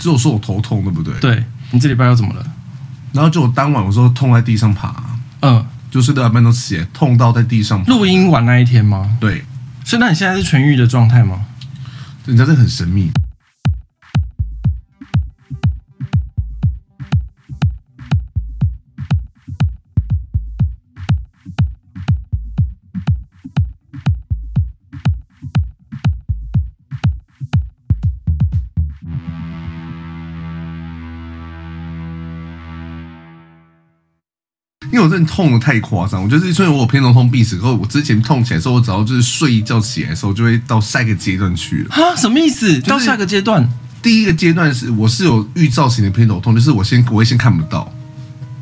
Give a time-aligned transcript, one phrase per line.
[0.00, 1.14] 只有说我头痛，对不对？
[1.20, 2.44] 对，你这礼拜又怎么了？
[3.12, 4.94] 然后就我当晚我说痛在地上爬，
[5.42, 7.92] 嗯，就是两半都血痛到在地上爬。
[7.92, 9.16] 录音完那一天吗？
[9.20, 9.44] 对，
[9.84, 11.44] 所以那你现在是痊愈的状态吗？
[12.24, 13.10] 人家这很神秘。
[35.10, 37.56] 真的痛的太夸张，我就是虽然我有偏头痛必死。
[37.56, 41.94] 然后我之前痛起来的时候，我只要就是睡一觉起来的时候，就会到下一个阶段去了。
[41.94, 42.80] 啊，什么意思？
[42.80, 43.68] 到下一个阶段？
[44.00, 47.92] 第一个阶段是我是有预兆型的偏头痛，就是我先我会先看不到，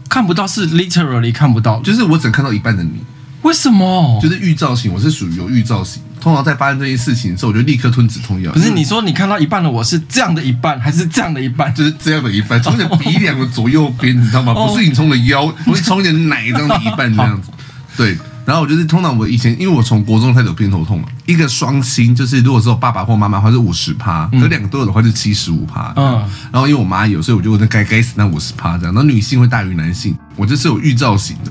[0.09, 3.05] 看不到是 literally 看不到，就是我只能看到一半的你。
[3.43, 4.19] 为什么？
[4.21, 6.03] 就是预兆型，我是属于有预兆型。
[6.21, 8.53] 通常在发生这件事情的时候，我就立刻吞止痛药。
[8.53, 11.75] 不是你说你看到一半的我是这样的一半，还是这样的一半？
[11.75, 14.53] 就是这样的一半，从你的鼻梁的左右边，你知道吗？
[14.55, 17.51] 不是你从你的腰， 不是从你的奶这样的一半这样子。
[17.97, 25.93] 对，然后我就是通常我以前，因为我从国中开始有偏头痛嘛，一个双亲就是如果是我爸爸或妈妈的话是五十趴，有两个都有的话是七十五趴。
[25.97, 28.95] 嗯，然后因为我妈有，所以我就那该该死那五十趴这样。
[28.95, 31.51] 然后女性会大于男性，我就是有预兆型的。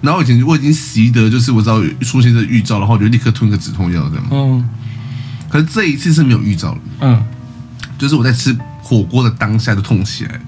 [0.00, 4.24] 然后以前我已经习得，就是我只要出现这个预兆，的话我就立刻吞个止痛药这样。
[4.30, 4.68] 嗯。
[5.48, 6.80] 可是这一次是没有预兆了。
[7.00, 7.24] 嗯。
[7.98, 10.40] 就是我在吃火锅的当下就痛起来，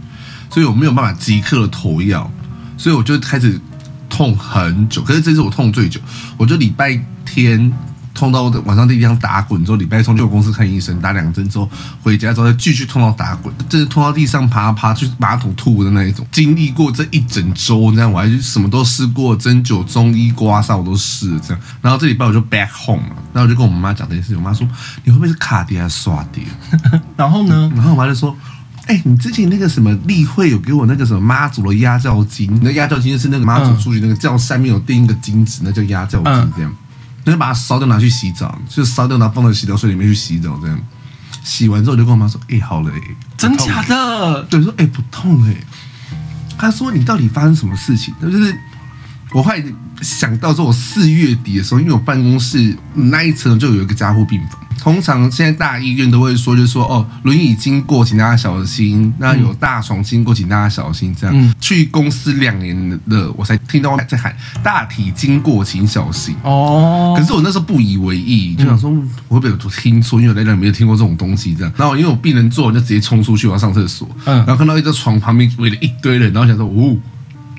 [0.50, 2.30] 所以我没有办法即刻的投药，
[2.76, 3.60] 所以我就开始
[4.08, 5.02] 痛很久。
[5.02, 6.00] 可是这次我痛最久，
[6.36, 7.72] 我就礼拜天。
[8.20, 11.66] 痛到晚上在地上打滚之后，礼拜一去我公司看医生，打两针之后
[12.03, 16.26] 回家之后再继续痛到打滚，真是痛到地上爬爬去马桶吐的那一种。
[16.31, 21.62] 经历过这一整周，这样我还什么都试过，针灸、中医、刮痧我都试了这样。
[21.81, 24.69] 然后这礼拜我就 back home 了，然后我就跟我妈讲这件事情，我妈说
[25.02, 26.44] 你会不会是卡碟还是刷碟？
[27.16, 27.72] 然后呢？
[27.75, 28.37] 然后我妈就说，
[28.84, 36.70] 哎、欸，你之前那个什么例会有给我那个什么妈祖的压轿金，那压轿金就是那个妈祖出去那个轿上面有钉一个金子，那叫压轿金这样。
[37.25, 40.81] 就把它烧掉拿去洗澡，就烧掉拿放在洗澡水里面去洗澡，这样
[41.44, 43.00] 洗完之后就跟我妈说：“哎、欸，好了、欸，
[43.36, 45.66] 真假的？”对，说：“哎、欸，不痛哎、欸。”
[46.58, 48.54] 她说：“你到底发生什么事情？”就是
[49.32, 49.62] 我后来
[50.02, 54.58] 想到说，我四月底的时候，因为我办公室那一层就有一个加护病房。
[54.80, 59.12] 通常现在大医院都会说，就是说哦，轮椅经过，请大家小心。
[59.19, 61.14] 那有大床经过，请大家小心。
[61.14, 66.34] 这样、嗯、去公司两年了，我才听到在喊大体经过，请小心。
[66.42, 68.90] 哦，可是我那时候不以为意，就想说
[69.28, 71.54] 我会不会有听错，因为我在那里没有听过这种东西。
[71.54, 74.08] 这样，然后因为我病人坐，我就直接冲出去，我要上厕所。
[74.24, 76.98] 嗯，然后看到一个床旁边围了一堆人，然后想说呜，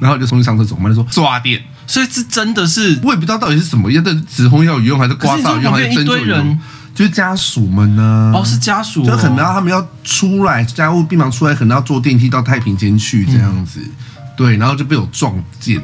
[0.01, 0.75] 然后我就冲去上厕所。
[0.75, 6.59] 我妈就说抓点，所以是真的是，我也不知道到底是什么样的止痛药有用，还是刮痧有用，还是针灸有用。
[6.93, 15.81] 就是家属们呢，哦，是家属、哦，就可能要他们要出来，家务病房出来，可能要坐电梯到太平间去这样子，嗯、对，然后就被我撞见，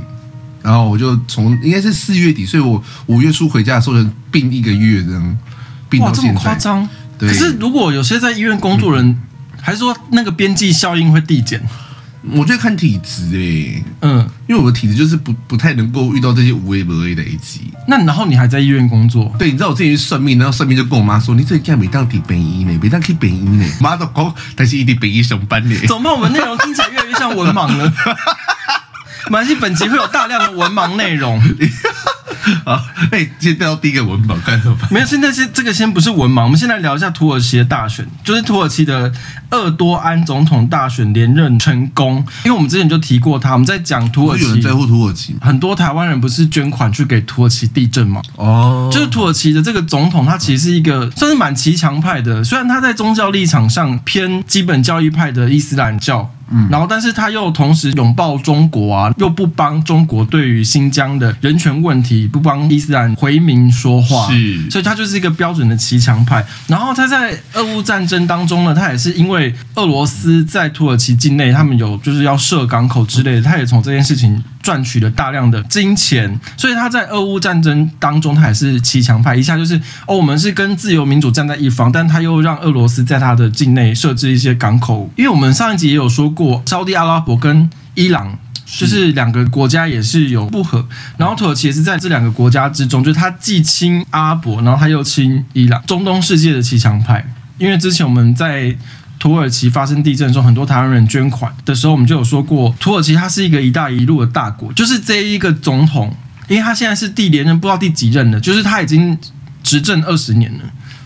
[0.61, 5.37] 然后我就从应该是四月底，所以我五月初回家的时候就病一个月这样，
[5.89, 6.89] 病到现在，这么夸张？
[7.17, 7.29] 对。
[7.29, 9.17] 可是如果有些在医院工作人，嗯、
[9.61, 11.65] 还是说那个边际效应会递减？
[12.33, 17.71] 我觉得看体质诶、欸，嗯，因为我的体质就是不不太能够遇到这些无微不微的一级。
[17.87, 19.33] 那然后你还在医院工作？
[19.39, 25.75] 对，你知道我之前去算命，然后算命就跟我妈说：“你这家每当去北医呢，每当去本医呢。”妈都讲，但是一定本医上班呢。
[25.87, 26.13] 怎么办？
[26.13, 27.93] 我们内容听起来越来越像文盲了。
[29.29, 31.41] 马来西本集会有大量的文盲内容。
[32.65, 34.77] 好，哎，今天到第一个文盲干什么？
[34.89, 39.11] 没有，现在是这个先不是文盲，我们先来聊一下土耳其的大选，就是土耳其的
[39.51, 42.17] 厄多安总统大选连任成功。
[42.45, 48.21] 因为我们之前就提过他，我们在讲土耳其，有人在乎土耳其，很多台湾人不是捐款去给土耳其地震吗？
[48.35, 56.31] 哦，就是土耳其的这个总统，他其实是一个算是蛮骑墙派的，虽然他在宗教立场上偏基本教义派的伊斯兰教。
[56.49, 66.45] 嗯，然后，但是他又同时拥抱中国啊，又不帮中国对于新疆的人权问题，不帮伊斯兰回民说话，是，所以他就是一个标准的骑墙派。
[66.67, 79.33] 然后他在俄乌战争当中呢，他也是因为俄罗斯在土耳其境内，他们有就是要设港口之类的，他也从这件事情赚取了大量的金钱，所以他在俄乌战争当中，他也是骑墙派。
[79.33, 85.09] 一下就是哦，我们是跟自由民主站在一方，但他又让俄罗斯在他的境内设置一些港口。
[85.15, 90.85] 因为我们上一集也有说过，沙地阿拉伯跟伊朗就是两个国家也是有不和，
[91.15, 97.25] 然后土耳其也是在这两个国家之中，就是他既亲阿拉伯，然后他又亲伊朗，中东世界的骑墙派。
[97.57, 98.75] 因为之前我们在
[99.19, 104.71] 土耳其发生地震的时候，很多台湾人捐款的时候，我们就有说过，土耳其它是一个“一带一路”的大国。
[104.73, 106.15] 就是这一个总统，
[106.47, 109.17] 因为他现在是第连任，不知道第几任了，就是他已经
[109.63, 110.59] 执政二十年了。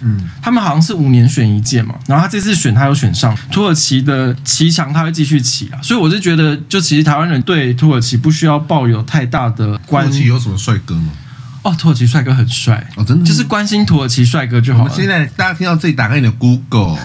[0.04, 5.80] 嗯，他们好像是五年选一届嘛，然后他这次选他有选上，土耳其的骑墙他会继续骑啊。
[5.82, 10.10] 所以我就觉得，就其实台湾人对土耳其不需要抱有太大的关系。
[10.10, 11.12] 土耳其有什么帅哥吗？
[11.62, 14.92] 哦，土耳其帅哥很帅哦，真的，就是关心土耳其帅哥就好了。
[14.92, 16.98] 现在大家听到自己，打开你的 Google。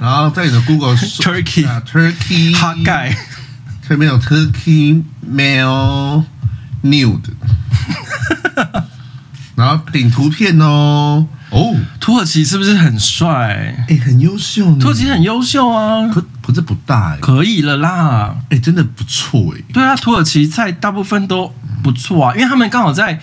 [0.00, 3.14] 然后在你的 Google Turkey 啊 Turkey hot guy
[3.88, 6.24] 这边有 Turkey male
[6.82, 7.20] nude，
[9.56, 11.26] 然后顶图片哦。
[11.50, 13.84] 哦，土耳其是不是很帅？
[13.88, 21.52] 哎，很优秀，土耳其很优秀啊，可可是不大哎，可以了啦，哎，真的不错哎，对啊，土耳其菜大部分都
[21.82, 23.18] 不错啊，因为他们刚好在。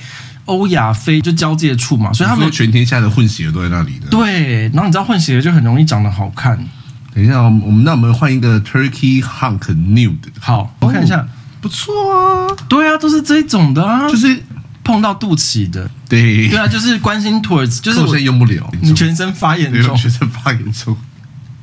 [0.47, 4.07] 欧亚非就交界处嘛，所以他们全天下的混血都在那里的。
[4.09, 6.57] 对，然后你知道混血就很容易长得好看。
[7.13, 10.17] 等一下，我们那我们换一个 Turkey Hunk Nude。
[10.39, 11.27] 好，我看一下，
[11.61, 12.55] 不错啊。
[12.67, 14.43] 对啊，都是这种的啊，就是
[14.83, 15.89] 碰到肚脐的。
[16.07, 18.69] 对，对啊，就是关心 towards，，就是我现在用不了。
[18.81, 20.95] 你全身发炎重，全身发炎重。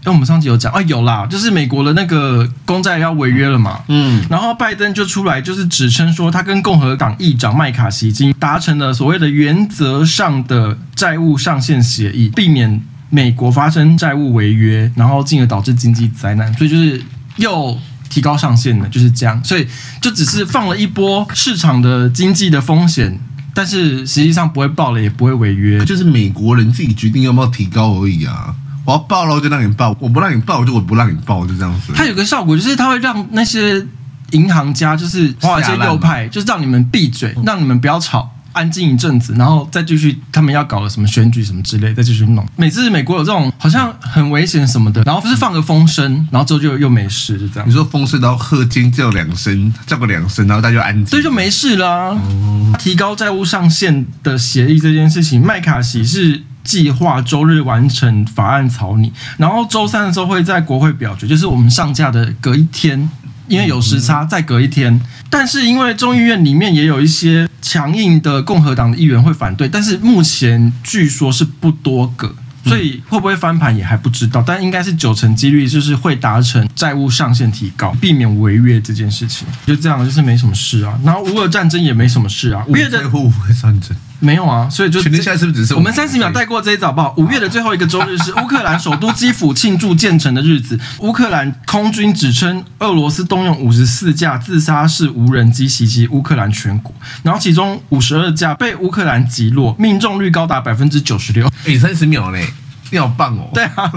[0.05, 17.03] 因为我们上集有讲啊，有啦，就是美国的那个公债要违约了嘛，嗯，然后拜登就出来就是指称说，他跟共和党议长麦卡锡已经达成了所谓的原则上的债务上限协议，避免美国发生债务违约，然后进而导致经济灾难，所以就是
[17.37, 17.79] 又
[18.11, 19.67] 提高上限了，就是这样，所以
[20.03, 23.19] 就只是放了一波市场的经济的风险，
[23.55, 28.55] 但是实际上不会爆了，也不会违约，就是美国人自己决定要不要提高而已啊。
[28.85, 31.93] 我要报了，我就让你报；我不让你报，我就我不让你报，就这样子。
[31.95, 33.85] 它有个效果，就是它会让那些
[34.33, 42.47] 银行家，就是华尔街右派，就是让你们闭嘴，让你们不要吵，安静一阵子，然后再继续他们要搞的什么选举什么之类，再继续弄。
[42.57, 47.69] 每次美国有这种好像很危险什么的，然后就是放个风声，然后之后就又没事，就这样。
[47.69, 52.09] 你说风声，然后喝金叫两声，叫个两声，然后大家就安静，所以就没事啦啊。
[52.11, 52.77] 哦。
[52.79, 56.43] 提高债务上限的协议这件事情，麦卡锡是。
[56.65, 63.09] 计划周日完成法案草拟，然后周三的时候会在国会表决，就是我们上架的隔一天，
[63.47, 65.01] 因为有时差，再隔一天。
[65.31, 72.35] 但是因为众议院里面也有一些强硬的共和党的议员会反对，但是目前据说是不多个。
[72.67, 79.47] 所以会不会翻盘也还不知道，但应该是九成几率，就是会达成债务上限提高，避免违约这件事情。
[79.67, 80.99] 就这样，就是没什么事啊。
[81.05, 82.65] 然后乌俄战争也没什么事啊。
[82.67, 87.15] 五月的乌俄战争没有啊，所以就是不是只是我们三十秒带过这一早报？
[87.19, 90.79] 五月的最后一个周日是 乌克兰首都基辅庆祝建成的日子。
[91.01, 101.51] 乌克兰空军指称俄罗斯动用五十四架自杀式无人机袭击乌克兰全国，然后其中五十二架被乌克兰击落，命中率高达百分之九十六。
[101.67, 102.47] 哎，三十秒嘞。
[102.91, 103.49] 你好棒哦！
[103.53, 103.91] 对啊，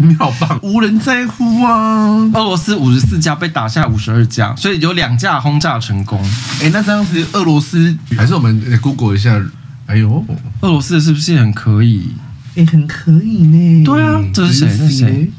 [0.00, 2.14] 你好棒，无人在乎啊！
[2.32, 6.24] 俄罗斯五十四架被打下五十二架，所以有两架轰炸成功。
[6.62, 9.44] 哎，那这样子，俄罗斯还是我们 Google 一下？
[9.86, 10.24] 哎呦，
[10.60, 12.12] 俄罗斯是不是很可以？
[12.54, 13.84] 哎，很可以呢。
[13.84, 14.68] 对啊，这是谁？
[14.68, 15.30] 这是谁？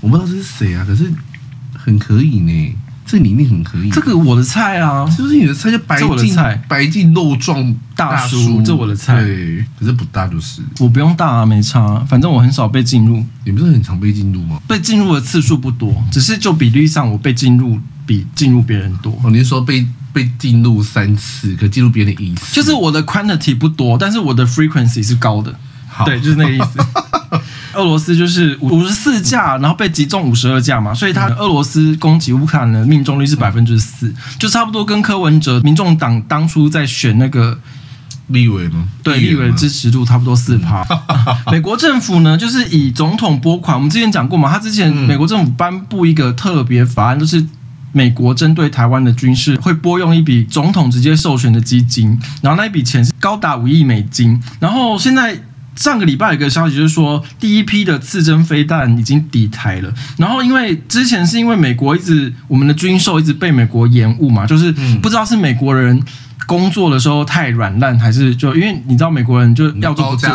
[0.00, 1.08] 我不知道这是谁啊，可是
[1.72, 2.76] 很可以呢。
[3.04, 5.70] 这里面很可以，这个我的菜啊，是不是你的菜？
[5.70, 6.36] 就白净
[6.68, 9.22] 白净肉状大叔，这我的菜。
[9.22, 10.62] 对，可是不大就是。
[10.78, 13.22] 我不用大啊，没差，反正我很少被进入。
[13.44, 14.60] 你不是很常被进入吗？
[14.66, 19.12] 被进入的次数不多，只是就比例上，我被进入比进入别人多。
[19.22, 22.54] 哦，你是说被被进入三次，可进入别人一次？
[22.54, 25.54] 就是我的 quantity 不多，但是我的 frequency 是高的。
[25.88, 26.78] 好，对，就是那个意思。
[27.74, 37.58] 俄罗斯就是五十四架，然后被击中五十二架嘛，所以他俄罗斯攻击乌克兰的命中率是百分之四，就差不多跟柯文哲民众党当初在选那个
[38.28, 38.84] 立委吗？
[39.02, 40.86] 对，立委的支持度差不多四趴。
[41.50, 47.44] 美国政府呢，就是以总统拨款，我们之前讲过嘛，他之前美国政府颁布一个特别法案，就是
[47.92, 55.42] 美国针对台湾的军事会拨用一笔总统直接授权的基金，然后那一笔钱是高达五亿美金，然后现在。
[55.76, 59.92] 上个礼拜有一个消息，就是说第一批的刺针飞弹已经抵台了。
[60.16, 66.02] 然后因为之前是因为美国一直我们的军售一直被美国延误嘛，就是不知道是美国人
[66.46, 70.28] 工作的时候太软烂，还是就因为你知道美国人就要做不做，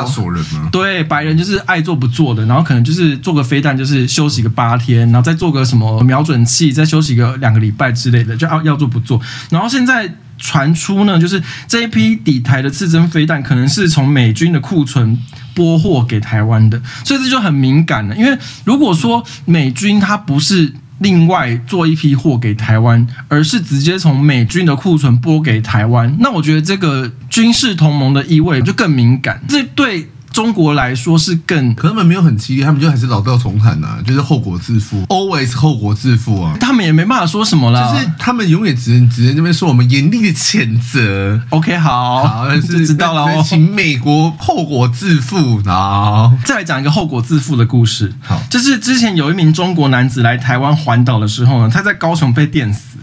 [0.72, 9.22] 对，白人就是爱做不做的，然后可能就是做个飞弹就是休息个八天，然后再做个什么瞄准器再休息个两个礼拜之类的，就要要做不做。
[9.50, 15.17] 然后现在传出呢，就是这一批底台的刺针飞弹可能是从美军的库存
[15.53, 18.15] 拨货给台湾的，所以这就很敏感了。
[18.15, 29.41] 因为如果说美军它不是另外做一批货给台湾，而是直接从美军的库存拨给台湾，那我觉得这个军事同盟的意味就更敏感。
[29.48, 30.10] 这对。
[30.38, 36.56] 中国来说是更，可他们没有很激烈，他们就还是老调重弹呐、啊，就是后果自负，always 后果自负啊。
[36.60, 41.41] 他们也没办法说什么啦，就是他们永远只能只能这边说我们严厉的谴责。
[41.50, 45.60] OK，好，好，但是知道了哦，请美国后果自负。
[45.65, 48.13] 好，再来讲一个后果自负的故事。
[48.22, 52.97] 好，就是之前有一名中国男子来台湾环岛的时候呢，他在高雄被电死。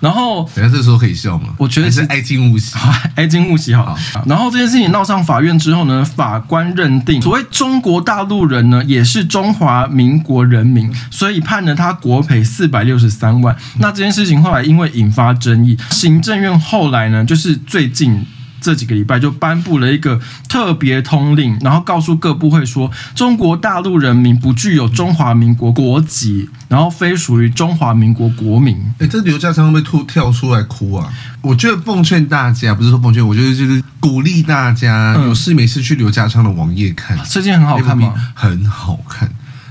[0.00, 1.50] 然后，等下这时候可以笑吗？
[1.58, 2.74] 我觉得是爱敬勿喜，
[3.14, 3.96] 爱敬勿喜好。
[4.26, 13.56] 然后这件事情闹上法院之后呢，法官认定所谓中国大陆人呢，也是中华民国人民，所以判了他国赔四百六十三万。
[13.78, 18.26] 那这件事情后来因为引发争议，行政院后来呢，就是最近。
[18.60, 28.76] 这几个礼拜就颁布了一个特别通令，然后告诉各部会说，中国大陆人民不具有中华民国国籍，然后非属于中华民国国民。
[28.98, 31.10] 哎，这刘家昌会不会突跳出来哭啊？
[31.42, 38.12] 我觉得奉劝大家，不是说奉劝，我觉得就是鼓励大家有事没事去刘家昌的网页看，最近很好看吗？
[38.34, 39.30] 很好看，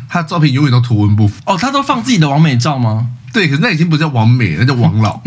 [0.09, 1.39] 他的照片永远都图文不符。
[1.45, 3.07] 哦，他都放自己的完美照吗？
[3.31, 5.21] 对，可是那已经不叫完美，那叫王老，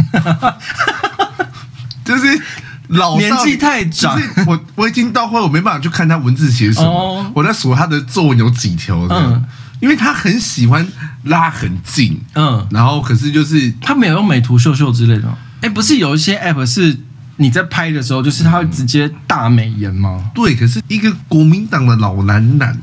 [2.05, 2.43] 就是。
[2.93, 9.45] 老年纪太长，我我已经到后来我没办法去看他文字写什么，哦、我在数他的作文有几条的，嗯、
[9.81, 10.87] 因为他很喜欢
[11.25, 16.99] 拉很近，嗯，然后可是就是他没有用美图秀秀之类的，哎，不是有一些 app 是
[17.37, 20.21] 你在拍的时候，就是他会直接大美颜吗？
[20.25, 22.79] 嗯、对，可是一个国民党的老男男，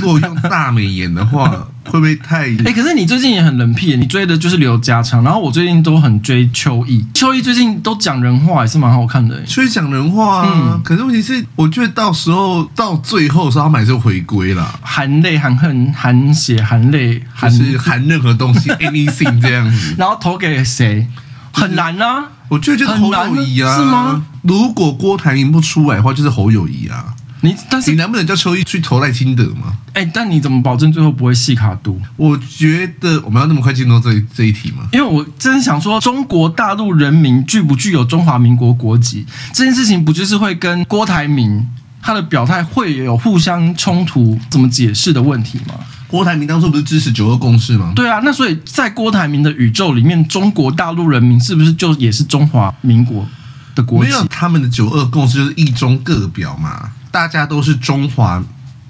[0.00, 1.68] 如果用大美颜的话。
[1.84, 2.46] 会不会太？
[2.46, 9.42] 哎、欸，可是你最近也很冷僻，你追的就是刘家昌，然后我最近都很追邱毅，邱毅最近都讲人话，也是蛮好看的。
[9.44, 19.94] 邱毅讲人话啊，嗯、可是问题是，我觉得到时候到最后的时候，他们还是回归了，含泪、含恨、含血、含泪，含是含任何东西， anything 这样子。
[19.98, 21.06] 然后投给谁？
[21.52, 24.24] 很难啊，我觉得就是侯友谊啊，是吗？
[24.40, 27.12] 如果郭台铭不出来的话，就是侯友谊啊。
[27.44, 29.76] 你但是你能不能叫邱毅去投赖清德吗？
[29.94, 32.00] 哎、欸，但你怎么保证最后不会细卡度？
[32.16, 34.88] 我觉得我们要那么快进入这一这一题吗？
[34.92, 41.68] 因为我真想说，中国大陆人民具不具有中华民国国籍这件事情，不就是会跟郭台铭
[42.00, 45.74] 他的表态会有互相冲突、怎么解释的问题吗？
[46.06, 47.92] 郭台铭当初不是支持九二共识吗？
[47.96, 53.26] 对啊，那所以在郭台铭的宇宙里面，中国大陆人民是不是就也是中华民国
[53.74, 54.10] 的国籍？
[54.10, 56.90] 没有，他们的九二共识就是一中各表嘛。
[57.12, 58.42] 大家都是中华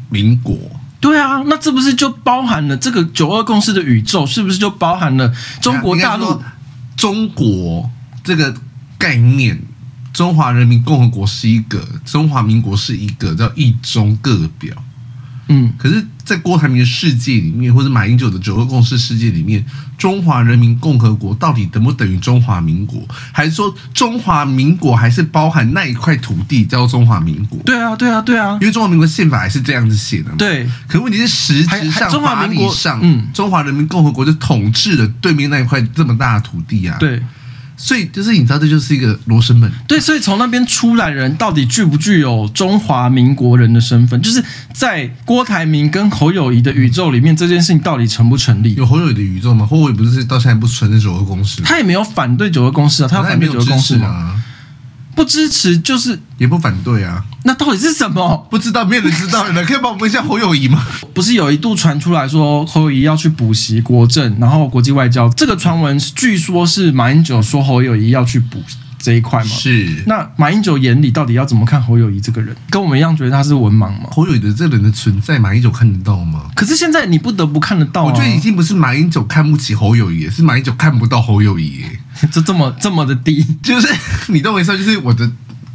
[0.08, 0.56] 民国，
[1.00, 4.24] 对啊，那这不是就包含了这个九二共识的宇宙？
[4.24, 6.40] 是不是就包含了中国大陆？
[6.96, 7.90] 中国
[8.22, 8.54] 这个
[8.96, 9.60] 概念，
[10.12, 14.74] 中华人民共和国是一个，中华民国是一个，叫一中各表。
[15.48, 19.64] 嗯，可是，在郭台铭的世界里面，或者马英九的九二共识世界里面，
[19.98, 23.02] 中华人民共和国到底等不等于中华民国？
[23.32, 27.58] 还是说中华民国还是包含那一块土地叫中华民国？
[27.64, 30.36] 对啊，对啊，对啊，因为中华民国宪法还是这样子写的嘛。
[30.38, 36.96] 对，可问题是实质上法理上，嗯，中华人民共和国就统治了对面那一块这么大的土地啊。
[36.98, 37.20] 对。
[37.84, 39.68] 所以就是你知道，这就是一个罗生门。
[39.88, 44.22] 对，所以从那边出来人到底具不具有中华民国人的身份？
[44.22, 48.76] 就是在郭台铭跟侯友谊的宇宙里面，这件事情到底成不成立？
[48.76, 49.66] 有侯友谊的宇宙吗？
[49.66, 51.60] 侯友谊不是到现在不承认九二共识？
[51.62, 54.40] 他也没有反对九二共识啊，他有反对九二共识吗？
[55.14, 58.46] 不支持就是也不反对啊，那到底是什么？
[58.50, 59.48] 不知道，没有人知道。
[59.50, 60.84] 你可以帮我问一下侯友谊吗？
[61.12, 68.62] 不是有一度传出来说侯友谊要去补习国政，然后国际外交这个传闻，据说是马英九说侯友谊要去补。
[69.02, 72.56] 这一块嘛，是那马英九眼里到底要怎么看侯友谊这个人？
[72.70, 74.08] 跟我们一样觉得他是文盲吗？
[74.12, 76.44] 侯友谊的这个人的存在，马英九看得到吗？
[76.54, 78.04] 可是现在你不得不看得到啊。
[78.04, 81.82] 我觉得已经不是马英九看不起侯友谊，是马英九看不到侯友谊，
[82.30, 83.88] 就这么这么的低，就是
[84.28, 85.30] 你认为说，就是我的。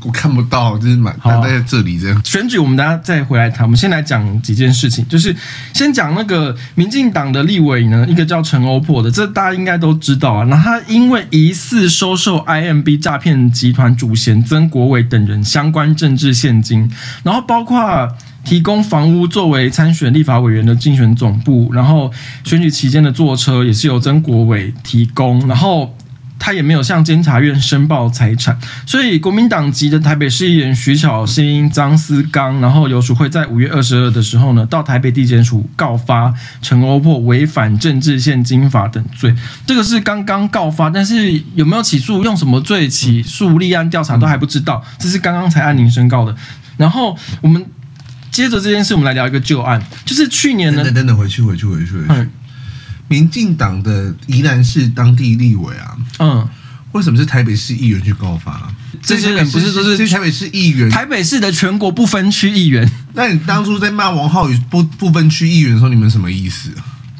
[0.07, 2.21] 我看不到，就是蛮待在这里这样。
[2.23, 3.65] 选举我们大家再回来谈。
[3.65, 5.35] 我们先来讲几件事情，就是
[5.73, 10.45] 先讲那个民进党的立委呢，一个叫陈欧珀的，这大家应该都知道啊。
[10.45, 16.89] 那他因为疑似收受 IMB 诈骗集团主嫌曾国伟等人相关政治现金，
[17.23, 18.07] 然后包括
[18.45, 22.09] 提供房屋作为参选立法委员的竞选总部，然后
[22.45, 25.93] 选举期间的坐车也是由曾国伟提供，然后。
[26.39, 39.35] 他也没有向监察院申报财产，所以国民党籍的台北市议员徐巧芯、张思刚，然后游淑慧在五月二十二的时候呢，到台北地检署告发陈欧珀违反政治献金法等罪。
[39.65, 46.35] 这个是刚刚告发，但是有没有起诉、用什么罪起诉、立案调查都还不知道，这是刚刚才按铃申告的。
[46.77, 47.65] 然后我们
[48.31, 52.05] 接着这件事，我们来聊一个旧案，就是去年呢，等等等回去回去回去回去。
[52.09, 52.29] 嗯
[53.07, 56.47] 民进党的宜兰市当地立委啊，嗯，
[56.91, 58.71] 为什么是台北市议员去告发？
[59.01, 60.89] 这些人不是都是台北市议员？
[60.89, 62.89] 台北市的全国不分区议员。
[63.13, 66.71] 那你当初在骂王浩宇不不分区议员的时候，你们什么意思？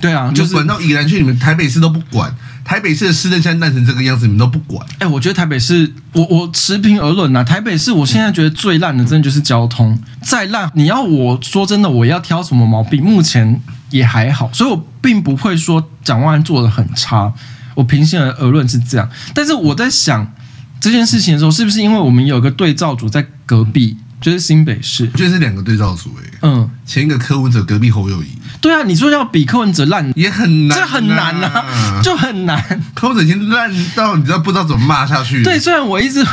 [0.01, 2.35] 对啊，就是管到宜兰去，你们台北市都不管。
[2.63, 4.85] 台北市的市政现在烂成这个样子，你们都不管。
[4.99, 9.97] 哎，我觉得台北市，我我持平而论呐，台北市我现在觉得最烂的，真的就是交通。
[10.21, 13.01] 再烂，你要我说真的，我要挑什么毛病？
[13.03, 13.61] 目前。
[13.89, 17.31] 也还好，所以我并不会说蒋万安做的很差。
[17.75, 20.33] 我平心而论是这样，但是我在想
[20.79, 26.37] 这件事情的时候，是不是因为我们有个对照组在隔壁，就是新北市，我觉得是两个对照组诶。
[26.41, 28.27] 嗯，前一个柯文哲，隔壁侯友宜。
[28.59, 32.81] 对啊，你说要比柯文哲烂也很难，这很难啊，就很难。
[32.95, 35.43] 柯文哲已经烂到你知道不知道怎么骂下去。
[35.43, 36.25] 对，虽然我一直。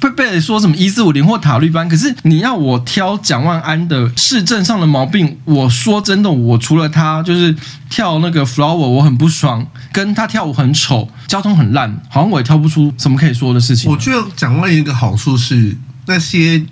[0.00, 7.54] 会被说什么一四五零或塔绿班，可是你要我挑蒋万安的市政上的毛病，我说真的，我除了他就是
[7.90, 13.90] 跳那个 flower 我很不爽，跟他跳舞很丑，交通很烂，好像我也挑不出什么可以说的事情。
[13.90, 15.76] 我觉得蒋万一个好处是
[16.06, 16.64] 那些。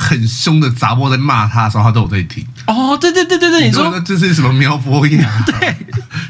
[0.00, 2.46] 很凶的杂波在骂他的时候，他都有在听。
[2.68, 5.76] 哦，对对对对对，你说那这是什么苗博雅对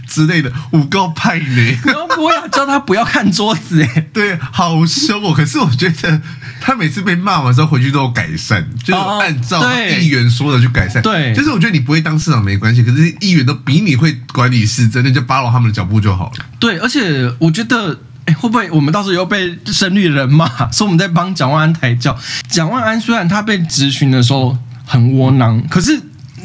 [0.06, 1.78] 之类的五告派呢？
[1.84, 5.34] 苗博雅叫他不要看桌子，哎，对，好凶哦。
[5.34, 6.22] 可是我觉得
[6.60, 9.62] 他每次被骂完之后回去都有改善，就是按照
[10.00, 11.02] 议员说的去改善。
[11.02, 16.46] 对，就是我觉得你不会当市长没关系，可是议员都比你会管理市政，那就 follow 他们的脚步就好了。
[16.58, 17.98] 对，而且我觉得。
[18.26, 22.14] 欸、会不会我们到时候又被深绿人骂， 说我们在帮蒋万安抬轿？
[22.46, 24.54] 蒋万安虽然他被质询的时候
[24.84, 25.98] 很窝囊，可是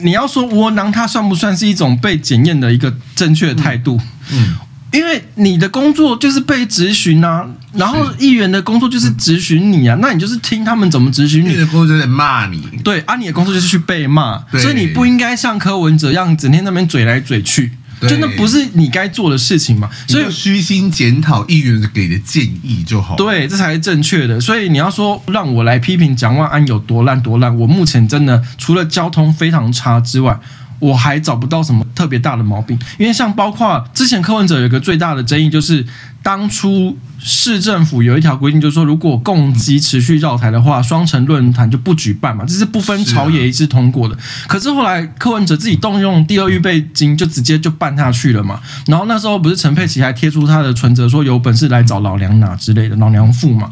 [0.04, 4.00] 你要说窝囊，他算不算是一种被检验的一个正确的态度？
[4.32, 4.56] 嗯，嗯，
[4.92, 11.50] 因为你的工作就是被质询啊，然后议员的工作就是质询你啊，那你就是听他们怎么质询你。
[11.50, 17.72] 你的工作就是骂你，对，啊，你的工作就是去被骂，所以你不应该像柯文哲一样整天那边嘴来嘴去。
[18.08, 19.90] 真的不是你该做的事情嘛？
[20.08, 23.16] 所以虚心检讨议员给的建议就好。
[23.16, 24.40] 对，这才是正确的。
[24.40, 30.40] 所以你要说让我来批评蒋万安有多烂多烂，我目前真的除了交通非常差之外，
[30.80, 32.78] 我还找不到什么特别大的毛病。
[32.98, 35.86] 因为像包括之前柯文哲有一个最大的争议就是。
[36.24, 44.18] 当初市政府有一条规定，就是说，如果共机持续绕台的话，双城论坛就不举办嘛，这是不分朝野一致通过的。
[44.46, 48.60] 可是后来柯文哲自己动用第二预备金，就直接就办下去了嘛。
[48.88, 53.70] 然后那时候不是陈佩琪还贴出他的存折，说有本事来找老娘拿之类的，老娘付嘛。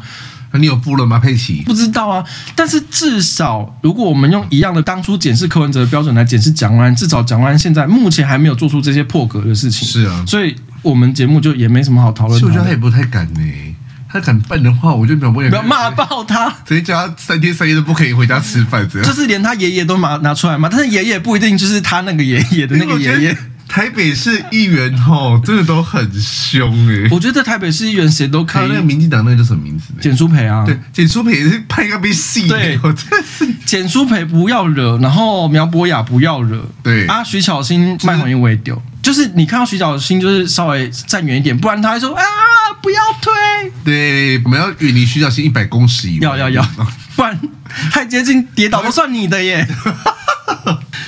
[0.52, 1.62] 那你有付了吗，佩奇？
[1.66, 2.24] 不知道啊。
[2.56, 9.86] 但是至少，如果我们用一样的当初检视柯文哲的标准来检视蒋万安，至少蒋万安现在目前还没有做出这些破格的事情。
[9.86, 10.56] 是啊，所以。
[10.82, 12.42] 我们节目就也没什么好讨论。
[12.42, 13.40] 我觉得他也不太敢呢。
[14.08, 19.08] 他敢办的话，我就不要不要骂爆他，直接叫他三天三夜都不可以回家吃饭，这样。
[19.08, 23.36] 就是连他爷爷都拿拿出来嘛，但是爷爷不一定就是他那个爷爷的那个爷爷。
[23.68, 27.08] 台北市议员吼，真的都很凶哎。
[27.10, 28.68] 我觉得台北市议员谁都可以。
[28.68, 29.94] 那个民进党那个叫什么名字？
[29.98, 30.62] 简舒培啊。
[30.66, 32.46] 对，简舒培也是拍个被戏。
[32.46, 36.62] 对，我真的是简舒培不要惹，然后苗博雅不要惹。
[36.82, 38.82] 对啊，徐巧芯卖黄烟为丢。
[39.02, 42.22] 就是你看到徐小新，就是稍微站远一点，不然他还说啊，
[42.80, 43.32] 不要推。
[43.84, 46.28] 对，我们要远离徐小新一百公尺以外。
[46.28, 46.62] 要要要，
[47.16, 47.38] 不然
[47.90, 49.66] 太接近跌倒都算你的耶。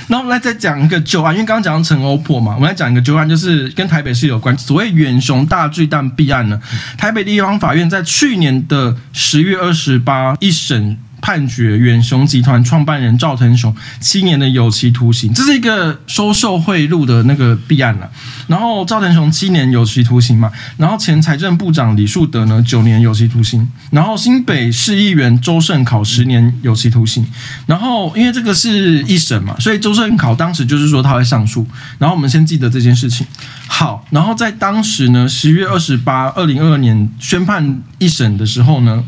[0.09, 4.57] 然后我们来再讲一个旧案，因为刚刚讲陈欧破嘛，我们来讲一个旧案，就是跟台北市有关。
[4.59, 6.61] 所谓远雄大巨蛋弊案呢，
[6.99, 10.99] 台北地方法院在去年的十月二十八一审。
[11.25, 18.11] 判决远雄集团创办人赵腾雄七年的有期徒刑，这是一个收受贿赂的那个弊案了。
[18.47, 27.27] 然后赵腾雄七年有期徒刑嘛，然后前财政部长李树德呢九年有期徒刑，然后新北市议员周胜考十年有期徒刑。
[27.65, 31.67] 然后因为这个是一审嘛，所以周胜考当时就是说他会上诉。
[31.97, 33.27] 然后我们先记得这件事情。
[33.67, 39.03] 好，然后在当时呢，十月二十八，二零二二年宣判一审的时候呢。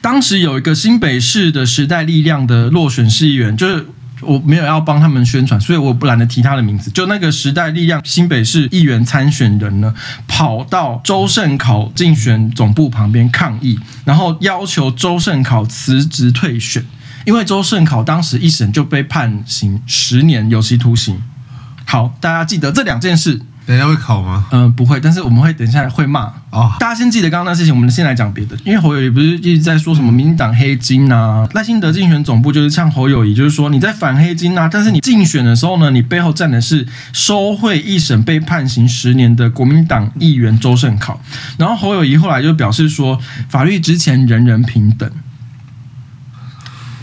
[0.00, 3.86] 当时有一个新北市的时代力量的落选市议员，就是
[4.20, 6.90] 我没有要帮他们宣传，所以我不懒得提他的名字。
[6.90, 9.92] 就那个时代力量新北市议员参选人呢，
[10.26, 16.84] 跑到周胜考竞选总部旁边抗议，然后要求周胜考辞职退选，
[17.24, 21.20] 因为周胜考当时一审就被判刑十年有期徒刑。
[21.84, 23.40] 好，大家记得这两件事。
[23.68, 24.46] 等一下会考吗？
[24.50, 26.72] 嗯、呃，不会，但是我们会等一下会骂哦。
[26.80, 28.56] 大家先记得刚刚那事情，我们先来讲别的。
[28.64, 31.46] 因为侯友宜不是一直在说什么民进党黑金啊？
[31.52, 41.20] 赖清德竞选总部就是像侯友宜，就是说你在反黑金啊，但是你竞选的时候呢，你背后站的是收贿一审被判刑十年的国民党议员周胜考。
[41.58, 45.10] 然后侯友宜后来就表示说，法律之前人人平等，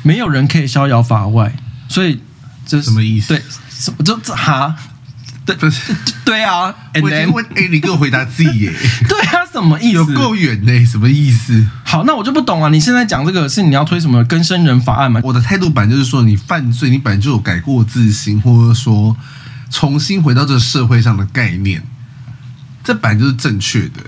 [0.01, 1.53] 没有人可以逍遥法外。
[1.87, 2.19] 所以
[2.65, 3.35] 这什么意思？
[3.35, 4.75] 对，什么就这哈？
[5.45, 6.73] 对，不是，对啊。
[7.01, 8.73] 我先问，哎，你给我回答自己耶。
[9.07, 9.93] 对啊，什么意思？
[9.93, 11.63] 有够远呢，什么意思？
[11.83, 12.69] 好，那我就不懂啊。
[12.69, 15.21] 你现在讲这个是你要推什么更生人法案吗？
[15.23, 19.15] 我的态度本来就是说，你犯罪，你本来就有改过自新，或者说
[19.69, 21.83] 重新回到这个社会上的概念，
[22.83, 24.01] 这本来就是正确的。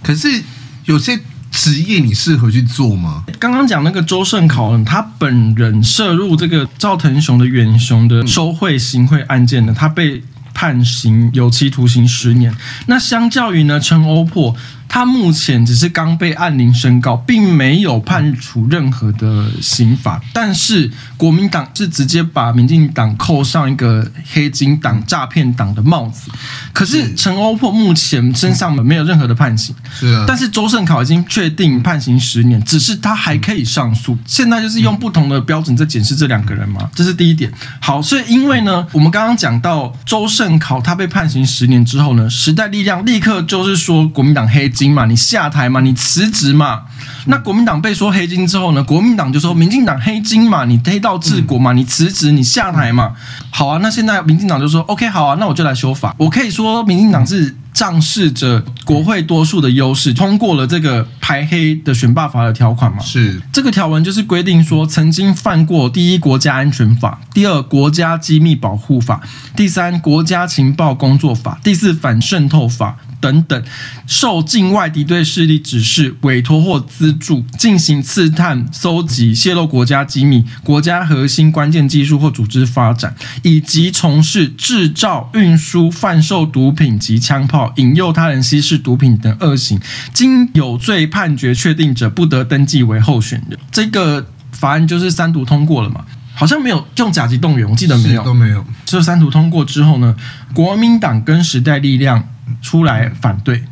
[0.00, 0.44] 可是
[0.84, 1.18] 有些
[1.50, 3.24] 职业你适合去做吗？
[3.40, 10.22] 刚刚讲那个周胜考，他本人涉入这个赵腾雄的远雄的收贿行贿案件呢，他被。
[10.54, 12.54] 判刑有期徒刑十年。
[12.86, 14.54] 那相较于呢，陈欧珀，
[14.88, 20.20] 他目前只是刚被按铃申告，并没有判处任何的刑罚。
[20.32, 26.30] 但是国民党是直接把民进党扣上一个黑金党、诈骗党的帽子。
[26.72, 29.74] 可是陈欧珀目前身上没有任何的判刑。
[29.92, 30.24] 是啊。
[30.26, 34.16] 但是周胜考已经确定判刑十年，只是他还可以上诉。
[34.26, 37.52] 现在就是用不同的标准在检视这两个人嘛，这是第一点。
[37.80, 46.82] 好，所以因为呢，我们刚刚讲到周胜考他被判刑十年之后呢，时代力量立刻就是说国民党黑金嘛，你下台嘛，你辞职嘛。
[47.26, 53.12] 那国民党被说黑金之后呢，国民党就说民进党黑金嘛，你黑道治国嘛，你辞职，你下台嘛。
[53.50, 56.14] 好啊，那现在民进党就说 OK，好啊，那我就来修法。
[56.18, 62.98] 我可以说民进党是仗势着国会多数的优势，通过了这个排黑的选罢法的条款嘛。
[63.00, 69.22] 是这个条文就是规定说，曾经犯过第一国家安全法，第二国家机密保护法，
[69.56, 72.96] 第三国家情报工作法，第四反渗透法。
[73.24, 73.64] 等等，
[74.06, 89.80] 受境外敌对势力指示、委托或资助进行刺探、搜集、泄露国家机密、国家核心关键技术或组织发展，以及从事制造、运输、贩售毒品及枪炮、引诱他人吸食毒品等恶行，
[90.12, 93.58] 经有罪判决确定者，不得登记为候选人。
[93.72, 96.04] 这个法案就是三读通过了嘛？
[96.34, 98.62] 好像没有用甲级动员，我记得没有，都没有。
[98.84, 100.14] 这三读通过之后呢，
[100.52, 102.22] 国民党跟时代力量。
[102.62, 103.64] 出来反对，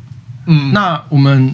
[0.45, 1.53] 嗯，那我们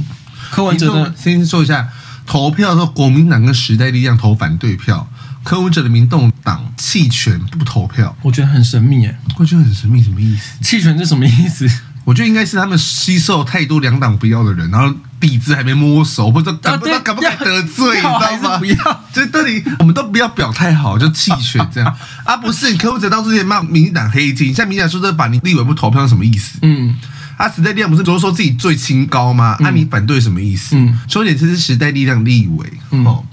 [0.52, 1.90] 柯文哲的先说一下
[2.26, 5.08] 投票的时候，国民党跟时代力量投反对票，
[5.44, 10.64] 柯文哲的民动党弃权不投票，我觉得很神秘耶，我觉得很神秘，什么意思？
[10.64, 11.70] 弃权是什么意思？
[12.06, 18.58] 我觉得应该是他们吸收太多两党不要的人，然后底子还没摸熟，或者敢不敢不敢得罪，你知道吗？
[18.58, 22.38] 不要，就到底我们都不要表态好，就弃权这样 啊？
[22.38, 26.60] 不是，柯文哲当初也骂民进党黑金，像民进党说这把你立委不投票是什么意思？
[26.62, 26.96] 嗯。
[27.38, 29.56] 他、啊、时代力量不是都说自己最清高吗？
[29.62, 30.76] 那、嗯啊、你反对什么意思？
[30.76, 33.24] 嗯，说点这是时代力量立委，嗯、哦，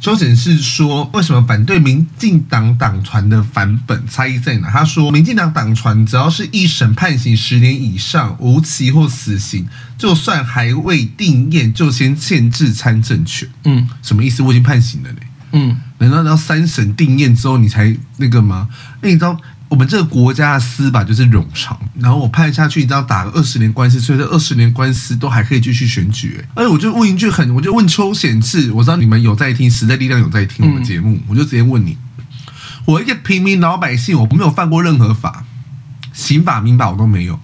[0.00, 4.70] 邱显是说为什么反对民进党党团的版本差异在哪？
[4.70, 9.66] 他说，民进党党团只要是一审判刑十年以上，无期或死刑，
[9.98, 13.48] 就算还未定验，就先限制参政权。
[13.64, 14.42] 嗯，什么意思？
[14.42, 15.18] 我已经判刑了呢。
[15.52, 18.68] 嗯，难道要三审定验之后你才那个吗？
[19.00, 19.38] 那你知道？
[19.68, 26.40] 我们这个国家的司法就是冗长，然后我判下去，你知道打个二十年官司，所以这二十年官司都还可以继续选举。
[26.54, 31.98] 而且我就问一句很，我就问邱显志，我知道你们有在听，时代力量有在听我们节目，我就直接问你，
[32.84, 35.44] 我一个平民老百姓，我没有犯过任何法，
[36.12, 37.40] 刑法、民法我都没有，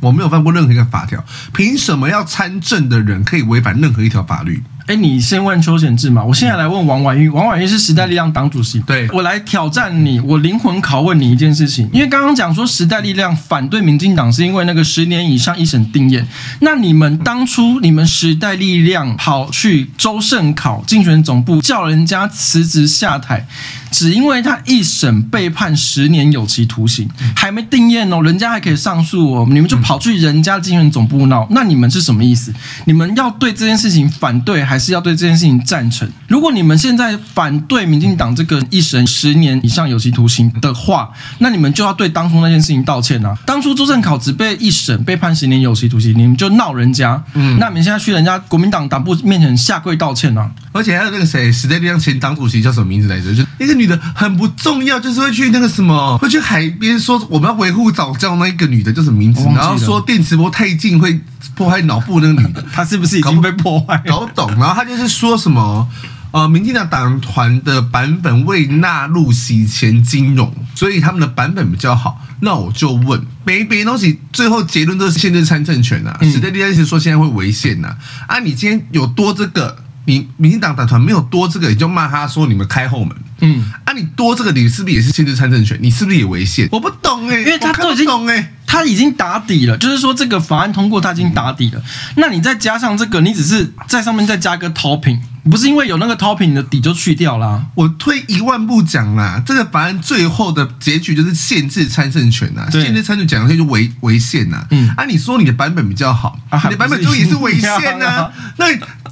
[0.00, 4.62] 我没有犯过任何一个法条，凭什么要参政的人可以违反任何一条法律？
[4.86, 7.28] 哎，你先问邱显志嘛，我现在来问王婉玉。
[7.28, 16.24] 王婉玉是时代力量党主席，对，我来挑战你，我灵魂拷问你一件事情，因为刚刚讲说时代力量反对民进党是因为那个十年以上一审定谳，
[16.60, 23.44] 那你们当初你们时代力量跑去周胜考竞选总部叫人家辞职下台，
[23.90, 32.54] 只因为他一审被判十年有期徒刑，还没定谳哦，人家还可以上诉哦，你们就跑去人家竞选总部闹，那你们是什么意思？
[32.84, 34.75] 你们要对这件事情反对还？
[34.76, 36.06] 还是要对这件事情赞成。
[36.28, 43.34] 如果你们现在反对民进党这个一审十年以上有期徒刑的话，那你们就要对当初那件事情道歉啊！
[43.46, 50.50] 当初周正考只被一审被判十年有期徒刑，你们就闹人家，嗯，那你们现在去人家国民党党部面前下跪道歉啊！
[50.72, 53.34] 而且还有那个谁，时代力量前党主席叫什么名字来着？
[53.34, 59.42] 就那个女的很不重要，就是会去那个什么，会去海边说我们要维护早教那一个女的叫什么名字？
[59.54, 61.18] 然后说电磁波太近会
[61.56, 64.00] 破坏脑部那个女的，她是不是已经被破坏？
[64.06, 64.48] 搞懂。
[64.58, 65.88] 然后她就是说什么，
[66.30, 72.20] 呃，民进党党团的版本未纳入洗钱金融，所以他们的版本比较好。
[72.40, 76.24] 那我就问，每每东西最后结论都是限制参政权呐、啊。
[76.30, 77.96] 时代力量一直说现在会违宪呐。
[78.26, 79.74] 啊，你今天有多这个，
[80.06, 83.16] 你民进党党团没有多这个，你就骂他说你们开后门。
[83.40, 85.78] 嗯，啊，你多这个，你是不是也是限制参政权？
[85.82, 86.66] 你是不是也违宪？
[86.72, 91.82] 我不懂哎、欸，因为他都已经懂哎，他已经打底了，就是说这个法案通过，他已经打底了。
[92.16, 95.18] 那你再加上这个，你只是在上面再加个 topping。
[95.48, 97.64] 不是因为有那个 topping 你的底就去掉了。
[97.76, 104.66] 我退一万步讲啦，这个法案最后的结局就是限制参政权呐，限制参政权讲的就违违宪呐。
[104.70, 108.28] 嗯，啊，你说你的版本比较好，你的版本就也是违宪呐。
[108.56, 108.66] 那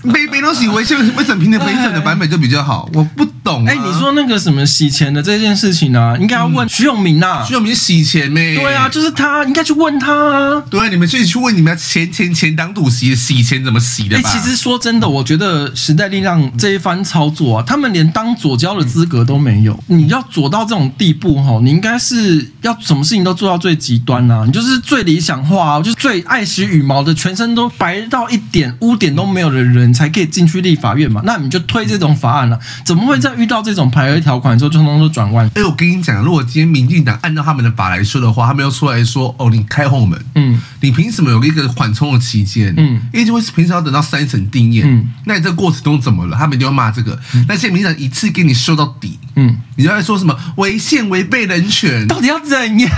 [0.05, 2.89] 没没东西违宪，为什么评的违宪的版本就比较好？
[2.95, 3.65] 我不懂。
[3.67, 6.17] 哎，你说那个什么洗钱的这件事情呢？
[6.19, 7.45] 应该要问徐永明呐。
[7.47, 8.57] 徐永明洗钱没？
[8.57, 10.63] 对啊，就是他，应该去问他啊。
[10.71, 14.29] 对，你们去去问你们前前前党主席洗钱怎么洗的吧？
[14.33, 19.79] 其实说真的，我觉得时代力量这一番操作啊，他们连当左交的资格都没有。
[19.89, 24.45] 你要左到这种地步哈，你应该是要什么事情都做到最极端呐。
[24.47, 31.21] 你就是最理想化，就是最爱惜羽毛的，全身都白到一点污点都没有的人才可以进去立法院嘛。
[31.25, 35.51] 那你就推这种法案了，怎么会在遇到这种排位条款之后，就通通都转弯？
[35.55, 42.73] 哎，我跟你讲，如果今天民进党按照他们的法来说的话，他们要出来说哦，你开后门，嗯，你凭什么有一个缓冲的期间？
[42.79, 46.37] 嗯，因为就会平时要等到三审定谳，嗯，那你这个过程中怎么了？
[46.39, 46.95] 他们就要骂。
[46.95, 47.19] 这个，
[47.49, 52.89] 那现在民进党一次给你修到底，嗯，你就在说什么违宪违背人权，到底要怎样？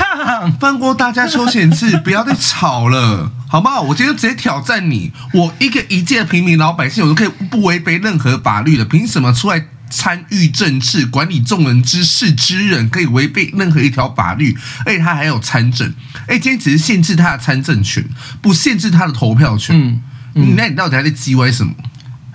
[0.61, 3.81] 放过大家邱显智， 不要再吵了，好不好？
[3.81, 14.57] 我今天就直接挑战你，我一个一介平民老百姓，我都可以不违背任何法律的，凭什么出来参与政治、管理众人之事之人可以违背任何一条法律？
[14.85, 15.93] 而且他还有参政，
[16.27, 18.05] 哎，今天只是限制他的参政权，
[18.41, 20.03] 不限制他的投票权，嗯，
[20.35, 21.73] 嗯，那你到底还在叽歪什么？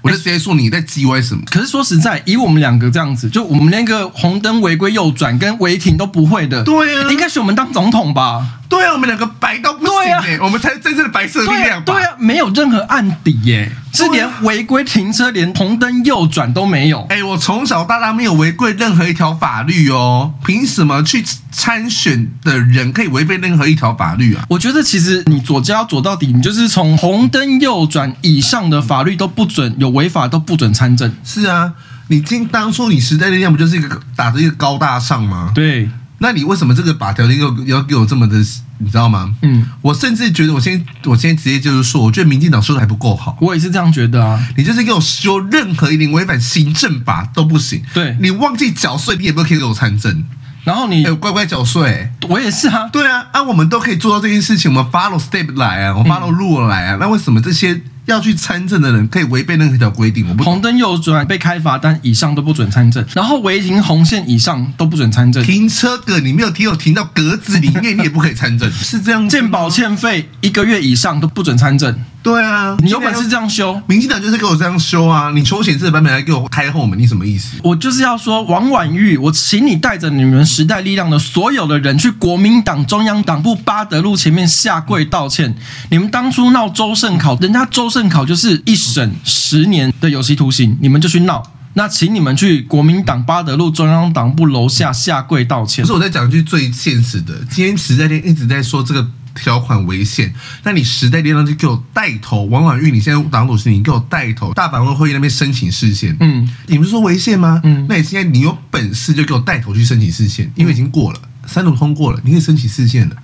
[0.02, 1.44] 我就直接说你在叽歪什么？
[1.46, 8.61] 可是说实在，以我们两个这样子，就我们连个红灯违规右转跟违停都不会的，对啊，应该是我们当总统吧？
[8.72, 11.84] 对啊，我们两个白到不行哎，我们才是真正的白色力量。
[11.84, 17.06] 对啊，没有任何案底耶，是连违规停车、连红灯右转都没有。
[17.10, 24.46] 哎，我从小到大没有违规任何一条法律哦，凭什么去参选的人可以违背任何一条法律啊？
[24.48, 31.14] 我觉得其实你左交左到底，你就是从红灯右转以上的法律都不准有违法，都不准参政。
[31.26, 31.74] 是啊，
[32.08, 35.52] 你今当初你时代力量不就是一个打着一个高大上吗？
[35.54, 35.90] 对。
[36.24, 38.38] 那你为什么这个把条又要给我这么的，
[38.78, 39.34] 你知道吗？
[39.42, 43.36] 嗯，我甚至觉得，我先我先直接就是说，我觉得民进党说的还不够好。
[43.42, 44.40] 我也是这样觉得啊。
[44.56, 47.82] 你就是给我修任何一点违反行政法都不行。
[47.92, 50.24] 对，你忘记缴税，你也不可以给我参政。
[50.64, 52.88] 然后你、欸、乖乖缴税，我也是啊。
[52.90, 56.98] 对啊，啊，我们都可以做到这件事情，我们 follow step 来啊，我 follow rule 来啊。
[56.98, 57.82] 嗯、那为什么这些？
[58.12, 65.44] 要去参政的人可以违背任何一条规定，我不红灯右转被开罚单以上都不准参政，然后违停红线以上都不准参政。
[65.44, 69.28] 停车格你没有停，有停到格子里面，你也不可以参政， 是这样。
[69.28, 71.96] 鉴保欠费一个月以上都不准参政。
[72.24, 75.32] 对啊，你有本事这样修，民进党就是给我这样修啊！
[75.34, 77.58] 你邱显智的版本来给我开后门，你什么意思？
[77.64, 85.56] 我就是要说王婉玉，我请你带着你们时代力量的所有的人去国民党中央党部八德路前面下跪道歉。
[85.90, 91.42] 你们当初闹周盛考，人家周盛考就是一审十年的有期徒刑，你们就去闹。
[91.74, 95.84] 那请你们去国民党八德路中央党部楼下下跪道歉。
[95.84, 99.08] 不是我在讲一句最现实的，今天时代力量一直在说这个。
[99.36, 107.60] 条款违宪，那你时代力量就给我带头，王婉諭，你现在党主席，你给我带头，大法官会议那边申请释宪，嗯，你不是说违宪吗？
[107.64, 113.16] 嗯，那你现在你有本事就给我带头去申请释宪，因为已经过了，三读通过了，你可以申请释宪了，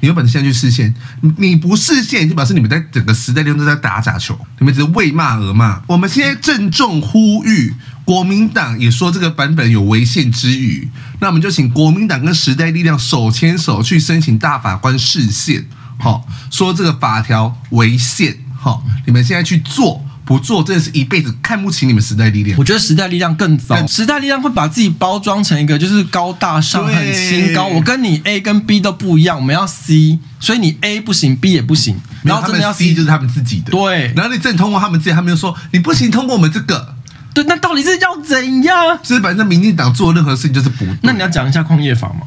[0.00, 0.94] 你有本事现在去释宪，
[1.38, 7.72] 你不释宪就表示你们在整个时代力量都在打假球，你们只是为骂而骂，我们现在郑重呼吁。
[8.04, 10.88] 国民党也说这个版本有违宪之余，
[11.20, 15.64] 那我们就请国民党跟时代力量手牵手去申请大法官释宪，
[15.98, 22.58] 好，说这个法条违宪，好，你们现在去做，不做真的是一辈子看不起你们时代力量。
[22.58, 36.96] 我觉得时代力量更早，时代力量会把自己包装成一个就是高大上、很清高，我跟你 A 跟 B 都不一样，我们要 C，所以你 A 不行，B 也不行，然后真的要 C 就是他们自己的，对，然后你正通过他们自己，他们又说你不行，通过我们这个。
[37.34, 38.98] 对，那到底是要怎样？
[39.02, 40.98] 就是反正民进党做任何事情就是不对。
[41.02, 42.26] 那你要讲一下矿业法吗？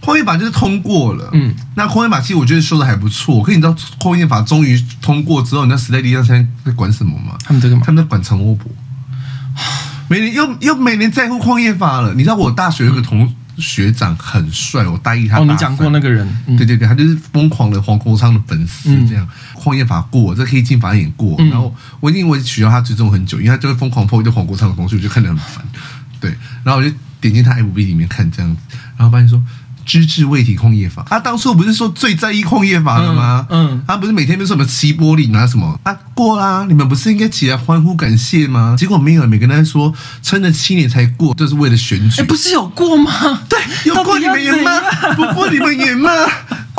[0.00, 3.42] 矿业法就是通过了，嗯，那矿业法其实我觉得说的还不错。
[3.42, 7.36] 可是你知道矿业法终于通过之后，你知道时代力量现在在管什么吗？
[7.44, 7.84] 他们在干嘛？
[7.84, 8.72] 他们在管陈欧博，
[10.08, 12.14] 每年又又每年在乎矿业法了。
[12.14, 25.64] 你知道我大学有个同学长很帅，我答应他大哦，你讲过那个人，嗯、对对对，他就是疯狂的黄国昌的粉丝，这样矿业法过，这黑金法也过，嗯、然后我因为我取消他追踪很久，因为他就会疯狂 po 一堆黄国昌的东西，我就看得很烦，
[26.18, 29.42] 对，然后我就点进他 FB 里面看这样子，然后发现说。
[29.90, 33.44] 支持未体矿业法，他当初不是说最在意矿业法了吗？
[33.50, 38.76] 嗯，嗯他不是每天都说什么齐柏林啊什么啊过啦，你们不是应该起来欢呼感谢吗？
[38.78, 42.22] 结果没有，每个人在说撑了七年才过，就是为了选举。
[42.22, 43.42] 哎，不是有过吗？
[43.48, 44.80] 对，有过你们也骂，
[45.14, 46.10] 不过你们也骂。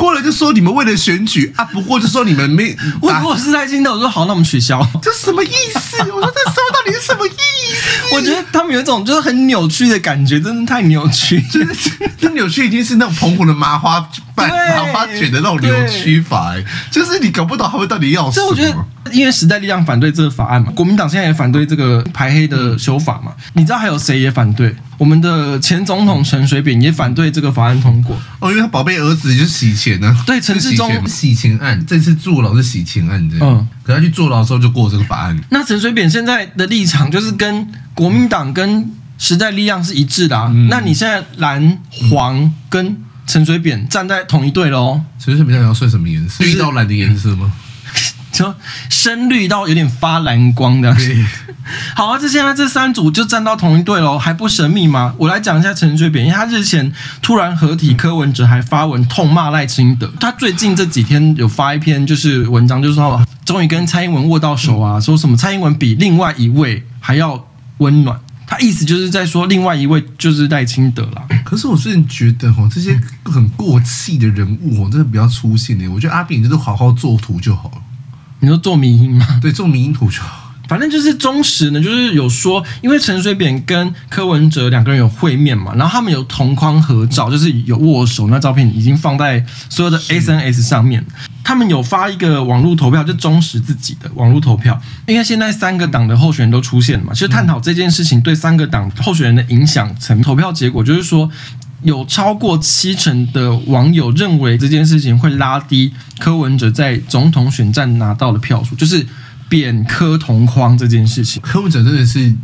[0.02, 2.76] 过了就说你们为了选举啊，不过就说你们没。
[3.00, 4.84] 我如果是在金的，我说好，那我们取消。
[5.00, 5.96] 这什么意思？
[6.10, 8.16] 我说这说到底是什么意思？
[8.16, 11.40] 我觉得他们有一种就是很扭曲的感觉，真的太扭曲。
[11.52, 11.74] 真的，
[12.18, 18.32] 这扭曲已经是那种澎湖的麻花办麻花卷的那种扭曲法，哎，就是你搞不懂他们到底要什么。
[18.32, 18.64] 所以我觉
[19.04, 23.32] 得，因为时代力量反对这个法案嘛，国民党现在也反对这个排黑的修法嘛。
[23.52, 24.74] 你知道还有谁也反对？
[25.02, 28.16] 我们的前总统陈水扁也反对这个法案通过。
[28.38, 30.00] 哦，因为他宝贝儿子就是 洗钱。
[30.24, 33.48] 对，陈世忠洗钱案，这次坐牢是洗钱案，这样。
[33.48, 35.36] 嗯，可他去坐牢的时候就过这个法案。
[35.50, 38.88] 那陈水扁现在的立场就是跟国民党跟
[39.18, 40.52] 时代力量是一致的啊。
[40.54, 45.00] 嗯、那你现在蓝黄跟陈水扁站在同一队喽？
[45.18, 46.44] 陈水扁要算什么颜色？
[46.44, 47.52] 绿到蓝的颜色吗？
[48.42, 48.54] 就
[48.88, 50.92] 深绿到有点发蓝光的。
[50.94, 51.24] 对
[51.94, 55.14] 好啊，这现在这三组就站到同一队喽，还不神秘吗？
[55.16, 60.12] 我来讲一下陈水扁，因为他日前突然合体，柯文哲还发文痛骂赖清德。
[60.18, 67.46] 他最近这几天有发一篇就是文章，就是说终于跟蔡英文握到手啊，说什么蔡英文比另外一位还要
[67.78, 68.18] 温暖。
[68.44, 71.24] 他意思就是在说另外一位就是赖清德啦。
[71.44, 75.88] 可是我最近觉得哦，这些很过气的人物哦，真的不要出现呢。
[75.88, 77.78] 我觉得阿扁就是好好做图就好了。
[78.42, 79.38] 你说做迷因吗？
[79.40, 80.50] 对，做迷因图就好。
[80.68, 91.04] 反正就是忠实呢，就是有说，因为陈水扁跟柯文哲两个人有会面嘛，然后他们有同框合照，就是有握手，那照片已经放在所有的 SNS 上面。
[91.44, 101.30] 他们有发一个网络投票，就忠实自己的网络投票，因为现在三个党的候选人都出现了嘛，其实探讨这件事情对三个党候选人的影响层，投票结果就是说。
[101.82, 109.06] 有超过七成的网友认为这件事情会拉低柯文哲在总统选战拿到的票数，就是
[109.48, 111.42] 贬柯同框这件事情。
[111.42, 112.34] 柯文哲真的是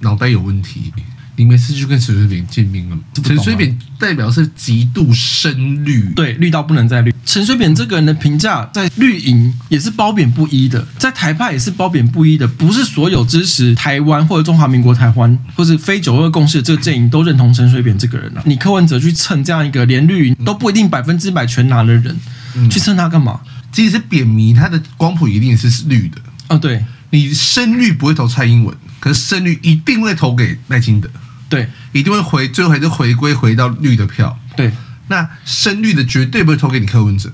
[0.00, 0.92] 脑袋有问题。
[1.36, 3.02] 你每次去跟陈水扁见面了吗？
[3.22, 7.14] 陈水扁代表是极度深绿，对，绿到不能再绿。
[7.24, 12.48] 陈水扁这个人的评价在绿营也是褒贬不一的，在台派也是褒贬不一的。
[12.48, 18.42] 不是所有支持台湾或者中华民国台湾或是非九二共识的这个阵营都认同陈水扁这个人啊。
[18.46, 22.16] 你柯文哲去蹭这样一个连绿营都不一定百分之百全拿的人，
[22.54, 23.40] 嗯、去蹭他干嘛？
[23.70, 26.16] 即使是扁迷，他的光谱一定是绿的。
[26.48, 31.10] 哦，对，你深绿不会投蔡英文，可是深绿一定会投给赖清德。
[31.48, 34.36] 对，一定会回，最后还是回归回到绿的票。
[34.56, 34.72] 对，
[35.08, 37.30] 那深绿的绝对不会投给你柯文哲。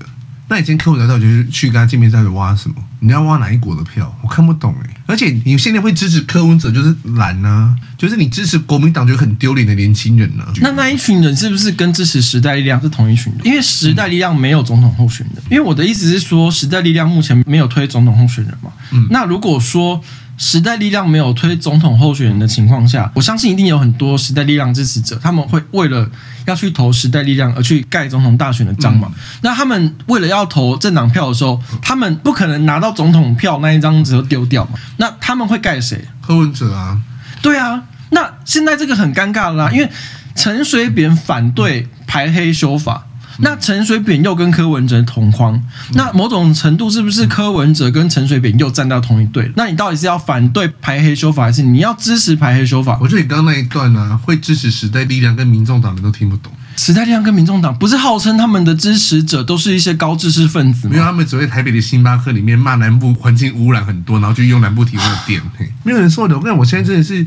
[0.49, 2.75] 那以前柯文哲到底就是去跟他见面，在挖什么？
[2.99, 4.15] 你要挖哪一国的票？
[4.21, 4.89] 我看不懂哎。
[5.07, 10.53] 而且你现在会支持柯文哲，就是懒呢、啊，就是你支持国民党就很丢脸的年轻人呢、啊。
[10.61, 13.47] 那那一群人是不是跟支持时代力量是同一群人？
[13.47, 15.43] 因为时代力量没有总统候选人。
[15.49, 18.69] 因为我的意思是说，时代力量目前没有推总统候选人嘛。
[18.91, 19.07] 嗯。
[19.09, 20.03] 那如果说。
[20.37, 26.09] 时代力量没有推总统候选人的情况下，我相信一定有很多时代力量支持者，他们会为了
[26.45, 29.07] 要去投时代力量而去盖总统大选的章嘛。
[29.09, 34.71] 嗯、那他们为了要投政党票的时候，他们不可能拿到总统票那一张纸都丢掉嘛。
[34.97, 36.03] 那他们会盖谁？
[36.21, 36.99] 柯文哲啊？
[37.41, 37.83] 对啊。
[38.09, 39.89] 那现在这个很尴尬啦，因为
[40.35, 43.05] 陈水扁反对排黑修法。
[43.39, 45.61] 那陈水扁又跟柯文哲同框，
[45.93, 49.51] 那某种程度是不是柯文哲跟陈水扁又站到同一队？
[49.55, 52.97] 那你到底是要反对排黑修法，还是你要支持排黑修法？
[53.01, 56.51] 我觉得你刚刚那一段呢、啊，会支持时代力量跟民众党的都听不懂。
[56.75, 60.93] 时代力量跟民众党不是号称他们的支持者都是一些高知识分子吗？
[60.93, 65.41] 没有，他们只会台北的星巴克里面骂南部环境污染很多，然后就用南部提供的电。
[65.83, 66.35] 没有人说的。
[66.35, 67.25] 我跟你，我现在真的是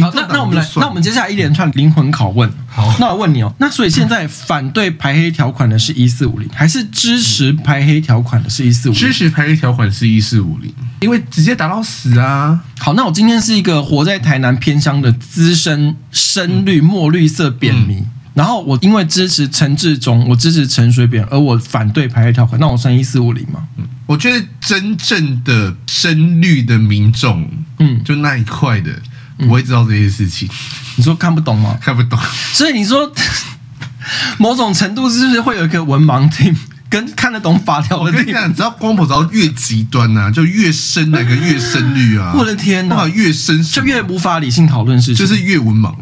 [0.00, 0.10] 好。
[0.14, 2.50] 那那我们来，那我们接下来一连串灵魂拷问。
[2.66, 9.00] 好，那我问你哦， 那所以现在反对排黑条款的是一四五零，还是支持排黑条款的是一四五零？
[9.00, 12.60] 支持排黑条款是一四五零，因为直接打到死啊。
[12.78, 17.96] 好，那我今天是一个活在台南偏乡的资深深绿墨绿色扁迷。
[17.96, 18.06] 嗯
[18.38, 23.66] 然后我因为支持陈志忠，我支持陈水扁，而我反对排列条款，那我算一四五零吗？
[23.76, 28.92] 嗯，我觉得真正的深绿的民众，嗯，就那一块的
[29.38, 30.48] 不会知道这些事情。
[30.94, 31.76] 你说看不懂吗？
[31.82, 32.16] 看不懂。
[32.52, 33.12] 所以你说
[34.38, 36.54] 某种程度是不是会有一个文盲 team
[36.88, 38.04] 跟看得懂法条的？
[38.04, 42.34] 我跟你讲，只要光谱只要越极端啊，就越深那个越深绿啊！
[42.38, 45.92] 我的天哪，越深就越无法理性讨论事情，就是越文盲。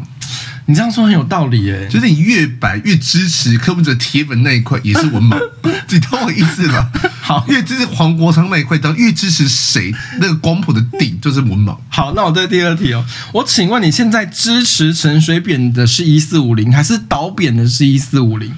[0.69, 5.39] 你这样说很有道理诶，就是你越白越支持柯文哲铁粉那一块也是文盲，
[5.89, 6.91] 你懂我意思吧？
[7.23, 11.77] 好，越支持黄国昌那一块，当越支持谁，那个光谱的顶就是文盲。
[11.87, 18.51] 好，那我对第二题哦，我请问你现在支持陈水扁的是一四五零，还是倒扁的是一四五零？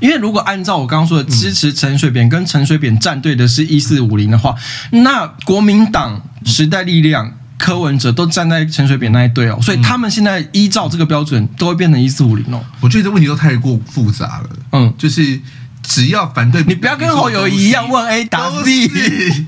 [0.00, 4.54] 因为如果按照我刚刚说的，支持陈水扁跟陈水扁站队的是一四五零的话，
[4.90, 12.62] 那国民党、时代力量、柯文哲都站在陈水扁那一队哦，所以他们现在依照这个标准都会变成一四五零哦。
[12.80, 14.50] 我觉得这问题都太过复杂了。
[14.72, 15.40] 嗯，就是
[15.82, 18.90] 只要反对，你不要跟侯友宜一样问 A 答 B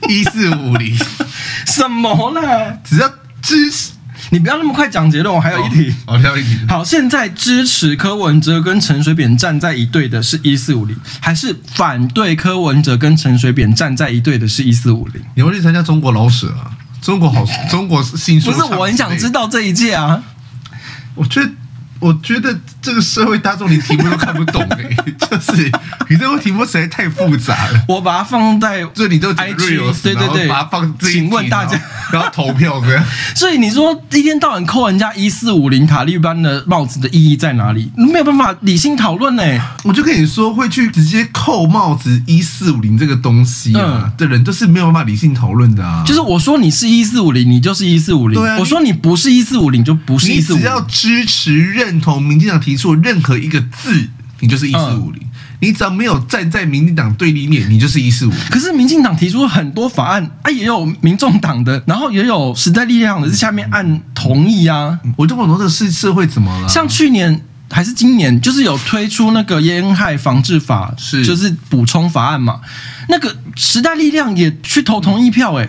[0.09, 0.97] 一四五零
[1.67, 2.41] 什么呢？
[2.85, 3.11] 只要
[3.43, 3.91] 支持。
[4.31, 5.95] 你不要那么快讲结论，我还有一题。
[6.07, 6.59] 我，还有一题。
[6.69, 15.23] 好，现在支持柯文哲跟陈水扁站在一队的是一四五零，还是反对柯文哲跟陈水扁站在一队的是一四五零？
[15.37, 16.73] 你会去参加中国老舍啊？
[17.07, 20.21] 中国好， 中国新书不是，我很想知道这一届啊。
[21.15, 21.51] 我觉得。
[21.99, 22.55] 我觉得
[22.87, 25.69] 这个社会大众连题目都看不懂哎、欸， 就是
[26.09, 27.85] 你这个题目实在太复杂了。
[27.89, 29.57] 我把它放在，所以你都 IG
[30.05, 30.95] 对对对，把它放。
[31.01, 31.77] 请问大家，
[32.13, 33.05] 然后投票这样。
[33.35, 37.91] 所以你说一天到晚扣人家一四五零塔利班的帽子的意义在哪里？
[37.97, 39.43] 没有办法理性讨论呢。
[39.83, 46.05] 我就跟你说，会去直接扣帽子一四五零这个东西啊的人，都是没有办法理性讨论的啊。
[46.07, 48.41] 就是我说你是一四五零，你就是一四五零。
[48.59, 51.57] 我说你不是一四五零，就不是一四五只要支持。
[51.57, 54.09] 认同民进党提出任何一个字，
[54.41, 55.23] 你就是一四五零。
[55.59, 58.39] 你只要没有站在民进党对立面，你就是一四五零。
[58.51, 64.99] 可是民进党提出很多法案啊，也有民众党的，然后也有时代力量的，在下面按同意啊。
[65.17, 66.69] 我就不懂这个社社会怎么了？
[66.69, 72.61] 像去年还是今年，就是有推出那个烟害防治法，是就是补充法案嘛。
[73.09, 75.67] 那个时代力量也去投同意票，哎。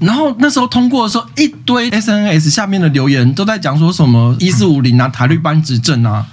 [0.00, 6.26] 然后那时候通过的时候，一堆 SNS 下面的留言都在讲说什么一四五零啊，塔绿班执政啊。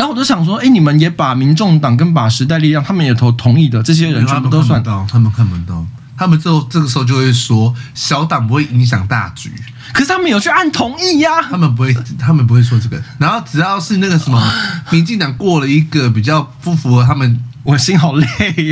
[0.00, 5.84] 然后我就想说，哎，你们也把民众党跟把时代力量，他们也投同意的这些人全部都算到，他们看不到，
[6.16, 9.52] 他们之后这个时候就会说小党不会影响大局。
[9.92, 12.98] 可是他们有去按同意呀、啊，他们不会，他们不会说这个。
[13.18, 14.42] 然后只要是那个什么，
[14.90, 18.26] 民进党过了一个比较不符合他们，我心好累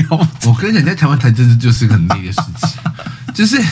[0.09, 0.27] 哦。
[0.47, 2.71] 我跟你讲，在台湾台这就是个很累的事情，
[3.35, 3.63] 就是。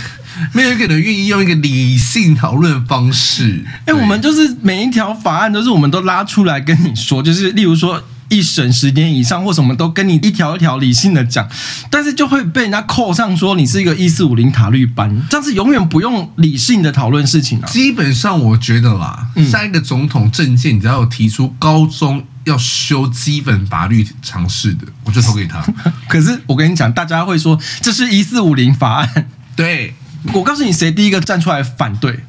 [0.53, 3.65] 没有一个人愿意用一个理性讨论方式。
[3.87, 11.49] 哎，我们就是每一条法案都是我们都拉出来跟你说，就是例如说一审十年以上或什么都跟你一条一条理性的讲，
[11.91, 17.67] 但是就会被人家扣上说你是一个一四五零塔绿班，这样是永远不用理性的讨论事情啊。
[17.67, 25.65] 基本上我觉得啦，下一个总统政见只要有提出高中要修基本法律常识的，我就投给他。
[26.09, 29.95] 可是我跟你讲，大家会说这是一四五零法案，对。
[30.35, 32.21] 我告诉你，谁第一个站出来反对？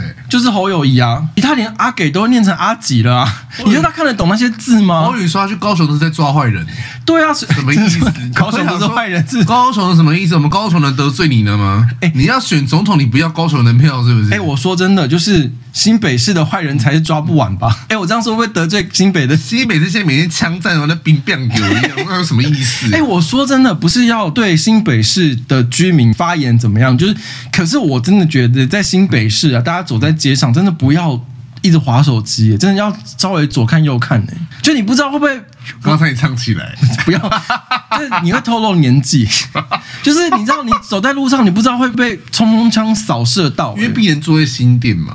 [0.00, 0.14] 谁？
[0.28, 1.22] 就是侯友谊啊！
[1.42, 3.42] 他连阿给都念成阿吉了啊！
[3.64, 5.04] 你觉得他看得懂那些字吗？
[5.04, 6.64] 侯友宜说他去高雄都是在抓坏人。
[7.04, 7.98] 对啊，什么意思？
[8.34, 9.44] 高雄都是坏人是？
[9.44, 10.34] 高雄是什么意思？
[10.34, 11.86] 我们高雄能得罪你了吗？
[12.00, 14.32] 哎，你要选总统，你不要高雄人票是不是？
[14.34, 17.76] 哎，我说真的，就是新北市的坏人才是抓不完吧？
[17.88, 19.36] 哎，我这样说会不会得罪新北的？
[19.36, 22.86] 新北市现在每天枪战，那兵变狗一样，那有什么意思？
[22.94, 26.96] 哎，我说真的，不是要对新北市的居民发言怎么样？
[26.96, 27.16] 就是，
[27.52, 31.20] 可是我真的觉得在新北市啊，大家走在街上，真的不要。
[31.62, 34.32] 一直划手机，真的要稍微左看右看呢。
[34.62, 35.38] 就你不知道会不会
[35.82, 36.74] 刚才你唱起来，
[37.04, 39.28] 不要，就是你会透露年纪。
[40.02, 43.76] 就是你知道，你走在路上，你不知道会被冲锋枪扫射到。
[43.76, 45.14] 因为毕竟住在新店嘛，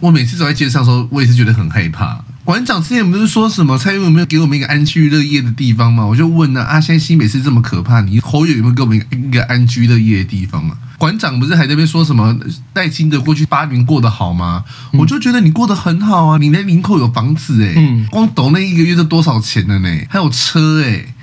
[0.00, 2.24] 我每次走在街上的时候，我也是觉得很害怕。
[2.42, 6.06] 馆长之前不是说什么蔡英文有没有给我们一个安居乐业的地方吗？
[6.06, 10.76] 我就问呢，啊，现在新北市这么可怕，你侯友有没有给我们一个安居乐业的地方啊？
[11.02, 12.32] 馆长不是还在那边说什么
[12.74, 14.62] 赖清德过去八年过得好吗？
[14.92, 19.88] 嗯、我就觉得你过得很好啊，你连林口有房子诶、欸嗯、光抖那一个月都多少钱了呢？
[20.08, 21.14] 还有车诶、欸、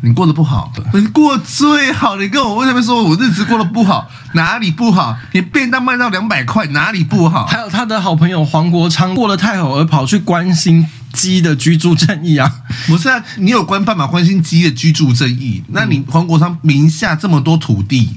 [0.00, 2.16] 你过得不好，你过最好。
[2.16, 4.10] 你跟我为什么说我日子过得不好？
[4.32, 5.14] 哪里不好？
[5.32, 7.44] 你便当卖到两百块，哪里不好？
[7.44, 12.50] 还有他的好朋友黄国昌过得太好而跑去关心鸡的居住正义啊？
[12.86, 15.62] 不是啊，你有关办法关心鸡的居住正义？
[15.68, 18.16] 那你黄国昌名下这么多土地？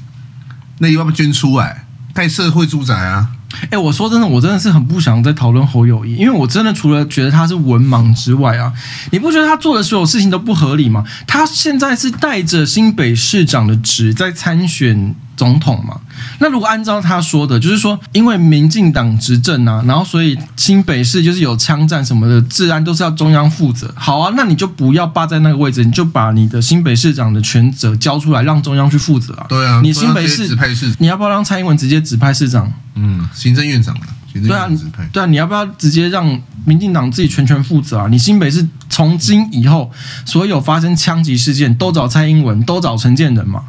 [0.82, 3.30] 那你要不要捐出来盖社会住宅啊？
[3.70, 8.74] 哎、我说真的，我真的是很不想再讨论侯友谊，因为我真的除了觉得他是文盲之外啊，
[9.12, 11.06] 你不觉得他做的所有事情都不合理吗？
[11.28, 15.16] 他现在是带着新北市长的职在参选。
[15.42, 16.00] 总统嘛，
[16.38, 23.92] 那如果按照他说的，就是说，因为民进党执政啊，然后所以新北市就是有枪战什么的，治安都是要中央负责。
[23.98, 29.48] 好啊，那你就不要霸在那个位置，你就把你的新北市长的权责交出来，让中央去负责啊。
[29.50, 32.72] 对啊，你新北市，指派市，你要不要让蔡英文直接指派市长？
[32.94, 33.98] 嗯，行政院长
[34.34, 34.70] 对啊，
[35.12, 38.08] 对啊，你要不要直接让民进党自己全权负责啊？
[38.12, 39.92] 你新北市从今以后
[40.24, 43.64] 所有发生枪击事件都找蔡英文，都找陈建仁嘛？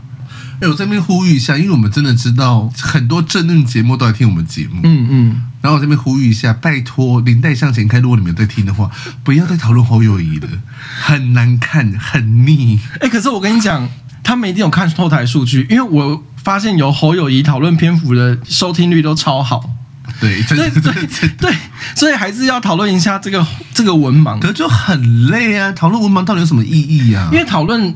[0.62, 5.42] 哎，我这边呼吁一下，因为我们真的知道很多政论节目都在听我们节目，嗯嗯。
[5.60, 8.88] 然后我这边呼吁一下，拜托林黛向前开，如果你们在听的话，
[9.24, 10.48] 不要再讨论侯友谊了，
[11.00, 12.78] 很难看，很腻。
[13.00, 13.88] 哎，可是我跟你讲，
[14.22, 19.68] 他们一定有看后台数据，因为我发现有侯友谊讨论篇幅的收听率都超好。
[20.20, 21.56] 对，对对对对，
[21.96, 23.44] 所以还是要讨论一下这个
[23.74, 25.72] 这个文盲，可是就很累啊！
[25.72, 27.28] 讨论文盲到底有什么意义啊？
[27.32, 27.92] 因为讨论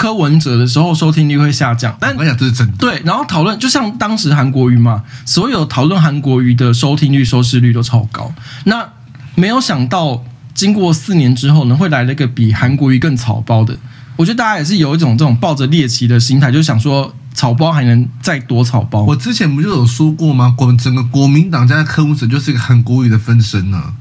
[0.00, 1.94] 柯文哲的时候，收听率会下降。
[2.00, 2.76] 但我想这是真的。
[2.78, 8.32] 对，然后讨论就像当时韩国瑜嘛，所有讨论韩国瑜的收听率、收视率都超高。
[8.64, 8.88] 那
[9.34, 10.24] 没有想到，
[10.54, 13.76] 经过四年之后呢，会来了一个比韩国瑜更草包的。
[14.16, 17.14] 我觉得大家也是有一种这种抱着猎奇的心态，就想说。
[17.32, 19.02] 草包还能再多草包？
[19.02, 20.52] 我之前不就有说过吗？
[20.58, 23.94] 国整个国民党加柯文哲就是一个韩国瑜的分身呢、啊。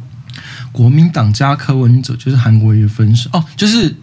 [0.73, 3.95] 国民党加柯文哲就是韩国瑜的分身哦，就是。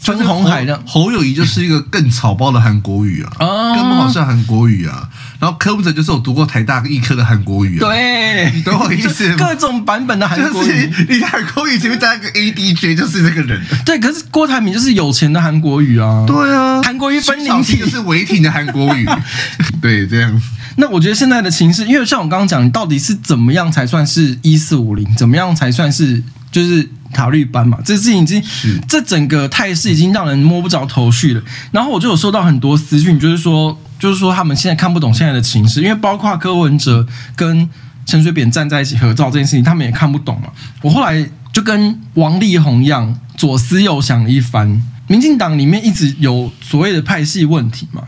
[0.00, 5.08] 分红海的侯友谊就是一个更草包的韩国语啊，更不好像韩国语啊。
[5.40, 7.88] 然后柯文哲就是有读过台大医科的韩国语啊。
[7.88, 9.34] 对，你懂我意思？
[9.36, 13.60] 各种版本的韩国瑜，你韩国语前面加一个 ADJ 就是这个人。
[13.84, 16.24] 对，可是郭台铭就是有钱的韩国语啊。
[16.26, 19.06] 对啊，韩国语分灵体就是违停的韩国语。
[19.82, 20.42] 对，这样。
[20.76, 25.06] 那我觉得现在的情势，因为像我刚刚讲，你到底是怎么样才算是一四五零？
[25.16, 26.88] 怎么样才算是就是？
[27.14, 28.42] 塔绿班嘛，这事情已经，
[28.86, 31.42] 这整个态势已经让人摸不着头绪了。
[31.70, 37.66] 然后我就有收到很多私讯，就是说，就是说他们现在看不懂现在的情势，因为包括柯文哲跟
[38.04, 40.48] 陈水扁站在一起合照这件事情，他们也看不懂嘛。
[40.82, 48.02] 我后来就跟王力宏一样，左思右想了一番，民进党里面一直有所谓的派系问题嘛。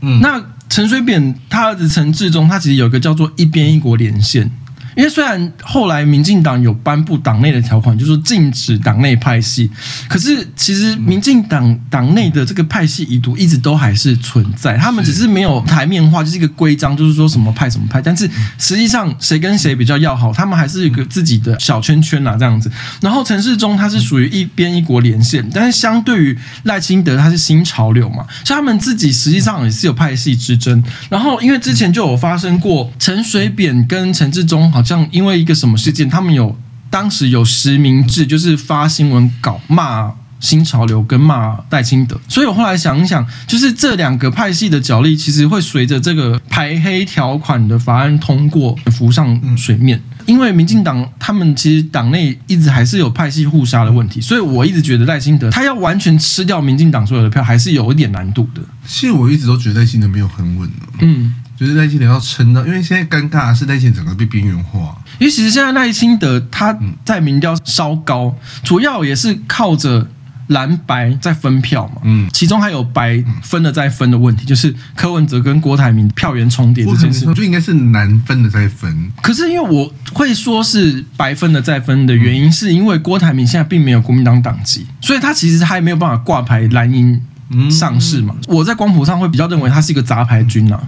[0.00, 4.50] 嗯，那陈水扁他儿子陈志忠，他其实有一个叫做一边一国连线。
[4.94, 9.70] 因为虽然后来民进党有颁布党内的条款，就是禁止党内派系，
[10.08, 18.28] 可是其实民进党党内的这个派系遗毒一直都还是存在，他们只是没有台面化，就是一个规章，就是说什么派什么派，但是
[18.58, 22.70] 实际上谁跟谁比较要好，他们还是一个自己的小圈圈啊这样子。
[23.00, 30.82] 然后陈世忠他是属于一边一国连线，但是相对于赖清德他是新潮流嘛，所以他们自己实际上也是有派系之争。
[31.08, 36.56] 然后因为之前就有发生过陈水扁跟陈志忠好像因为一个什么事件，他们有
[36.90, 50.00] 当时有实名制，就是发新闻稿骂新潮流跟骂戴清德，所以我后来想一想，就是这两个派系的角力，其实会随着这个排黑条款的法案通过浮上水面。
[50.24, 58.60] 因为民进党他们其实党内一直还是有派系互杀的问题，所以我一直觉得赖清德他要完全吃掉民进党所有的票，还是有一点难度的。
[58.86, 60.70] 其实我一直都觉得赖清德没有很稳。
[61.00, 61.34] 嗯。
[61.62, 64.96] 就是赖清德要撑到，因为现在尴尬的是赖清德整个被边缘化。
[65.18, 68.34] 因为其实现在赖清德他在民调稍高，
[68.64, 70.08] 主要也是靠着
[70.48, 72.02] 蓝白在分票嘛。
[72.02, 79.12] 嗯，其中还有白分了再分的问题，就是柯文哲跟郭台铭票源重叠这件事，就应该是蓝分的再分。
[79.22, 87.22] 可是因为我会说是白分的再分的原因，是因为郭台铭现在并没有国民党党籍，所以他其实他也没有办法挂牌蓝营
[87.70, 88.34] 上市嘛。
[88.48, 90.82] 我在光谱上会比较认为他是一个杂牌军啊。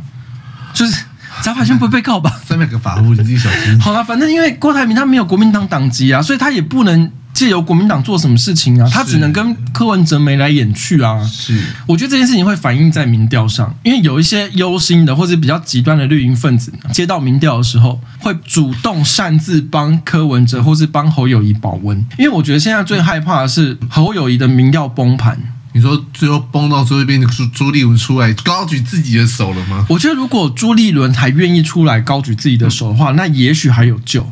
[0.74, 1.02] 就是
[1.42, 2.30] 杂牌军不会被告吧？
[2.46, 3.80] 三百个法务，你自己小心。
[3.80, 11.20] 好了，反正因为郭台铭他没有国民党党籍啊，所以他也不能借由国民党做什么事情啊，他只能跟柯文哲眉来眼去啊。
[11.24, 25.36] 是，我觉得这件事情会反映在民调上，因为有一些忧心的或者比较极端的绿营分子，接到民调的时候，会主动擅自帮柯文哲或是帮侯友谊保温，因为我觉得现在最害怕的是侯友谊的民调崩盘。
[25.74, 29.84] 你说最后崩到最后一边，朱朱立伦出来高举自己的手了吗？
[29.88, 34.24] 我觉得如果朱立伦还愿意出来高举自己的手的话，那也许还有救。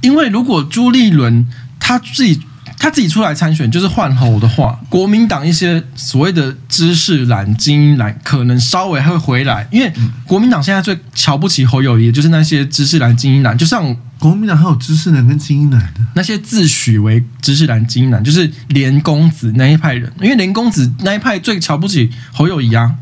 [0.00, 1.46] 因为如果朱立伦
[1.78, 2.40] 他自己
[2.82, 9.92] 他自己出来参选，就是换侯的话，国民党一些所谓的知识蓝、精英蓝可能稍微会回来，因为
[10.26, 13.96] 国民党现在最瞧不起侯友谊，就是那些知识蓝、精英蓝，就像。
[14.22, 20.12] 国民党还有知识男跟精英男的那些自诩为知识蓝、精英男，就是连公子那一派人。
[20.20, 22.94] 因为连公子那一派最瞧不起侯友谊啊，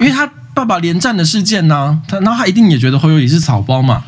[0.00, 4.02] 因为他爸爸连战的事件呢、他然后他一定也觉得侯友谊是草包嘛。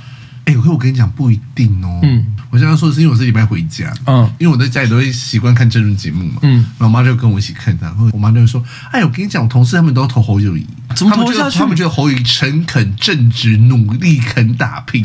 [0.47, 2.01] 哎、欸，我我跟你讲不一定哦。
[2.03, 11.59] 嗯，我现在说的是因为我这礼拜回家，嗯，因为我在家里都会习惯看政治节目嘛，嗯，然后我妈就跟我一起看，然后我妈就会说：“哎，我跟你讲，我同事他们都要投侯友谊，怎么投下去？
[11.59, 15.05] 他们觉得侯友谊诚恳正直、努力肯打拼。”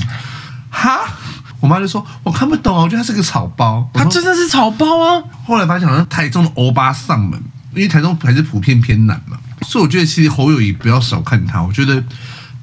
[0.72, 1.00] 哈。
[1.60, 5.24] 我妈就说：“我看不懂啊，我觉得他是个草包。”他真的是草包啊！
[5.46, 7.39] 后来发现好像台中的欧巴上门，
[7.76, 11.62] 因为台中还是普遍偏南嘛，所以我觉得其实侯友谊不要少看他。
[11.62, 12.04] 我觉得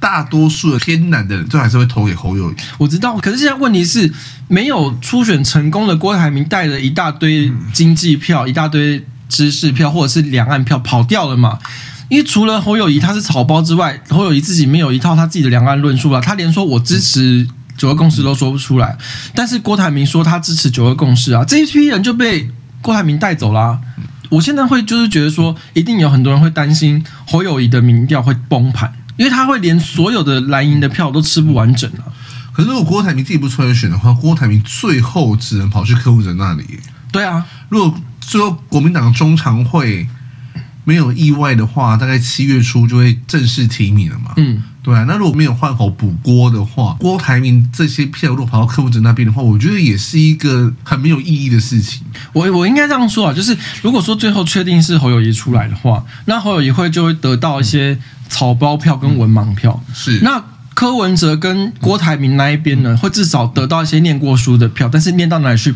[0.01, 2.55] 大多数的偏南的人，最后还是会投给侯友谊。
[2.79, 4.13] 我知道，可是现在问题是，
[4.47, 11.59] 没有初选成功的郭台铭带了一大堆经济票、嗯、一大堆知识票或者是两岸票跑掉了嘛？
[12.09, 17.47] 因为除了侯友谊他是草包之外，侯友谊自己没有一套他自己的两岸论述啊，他连说我支持
[17.77, 18.97] 九二共识都说不出来。
[19.35, 22.49] 但是郭台铭说他支持九二共识啊，这一批人就被
[22.81, 23.81] 郭台铭带走啦、啊。
[24.31, 28.93] 我现在会就是觉得说，一定有很多人会担心侯友谊的民调会崩盘。
[29.19, 32.05] 因为他会连所有的蓝营的票都吃不完整了。
[32.53, 36.65] 可是如果郭台铭自己不出来选的话，郭台铭最后只能跑去柯文哲那里。
[37.13, 40.07] 对啊，如果最后国民党中常会
[40.85, 44.33] 没有意外的话，大概七月初就会正式提名了嘛。
[44.37, 45.05] 嗯，对啊。
[45.07, 52.03] 那如果没有换口补锅的话，郭台铭这些票如果跑到柯文哲那边的话，我觉得也是一个很没有意义的事情。
[52.33, 57.93] 我我应该这样说啊，就是如果说最后确定是侯友谊出来的话，那侯友谊会就会得到一些。
[57.93, 60.43] 嗯草包票跟文盲票、嗯、是，那
[60.75, 65.75] 柯文哲跟郭台铭那一边呢，会至少得到一些念过书的票，但是念到哪里去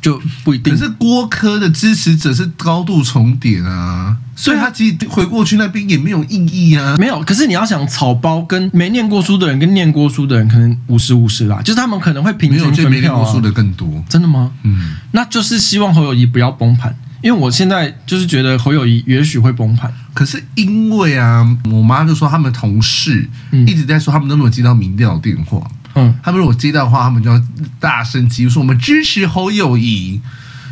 [0.00, 0.72] 就不一定。
[0.72, 6.96] 可是郭柯的支持者是高度重叠啊，所以他其实回过去那边也没有意义啊。
[6.98, 14.02] 没有，可是你要想草包跟没念过书的人跟念过书的人，可能五十五十啦，就是他们可能会平均分票、啊、没有，就没念过书的更多。
[14.08, 14.50] 真的吗？
[14.62, 16.96] 嗯，那就是希望侯友谊不要崩盘。
[17.22, 23.28] 因为我现在就是觉得侯友谊也许会崩盘，可是因为啊，我妈就说他们同事
[23.66, 27.42] 一直在说他们都没有接到民调电话，嗯，他们如果接到的话，他们就要
[27.80, 30.20] 大声疾呼说我们支持侯友谊，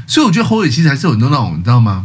[0.07, 2.05] 所以我觉得侯友谊其实还是有很多那种你知道吗？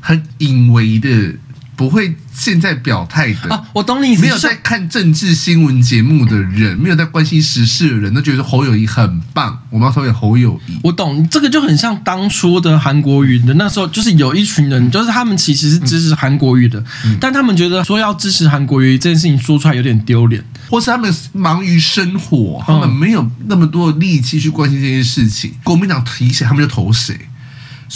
[0.00, 1.34] 很隐微的。
[1.76, 4.22] 不会现在表态的啊，我懂你意思。
[4.22, 9.56] 没有在看政治新闻节目的人，没有在关心时事的人都觉得侯友谊很棒。
[9.68, 10.78] 我们要投给侯友谊。
[10.82, 25.52] 我懂，这个就很像当初的韩国瑜的那时候，就是有一群人，就是他们其实是支持韩国瑜的，嗯、但他们觉得说要支持韩国瑜这件事情说出来有点丢脸，或是他们忙于生活，他们没有那么多的力气去关心这件事情。
[25.62, 27.14] 国民党提谁，他们就投谁。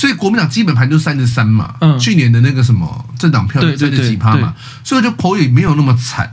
[0.00, 6.32] 所以国民党基本盘就三十三嘛，嗯，去年的那个什么政党票三十几趴嘛，所以就侯友没有那么惨，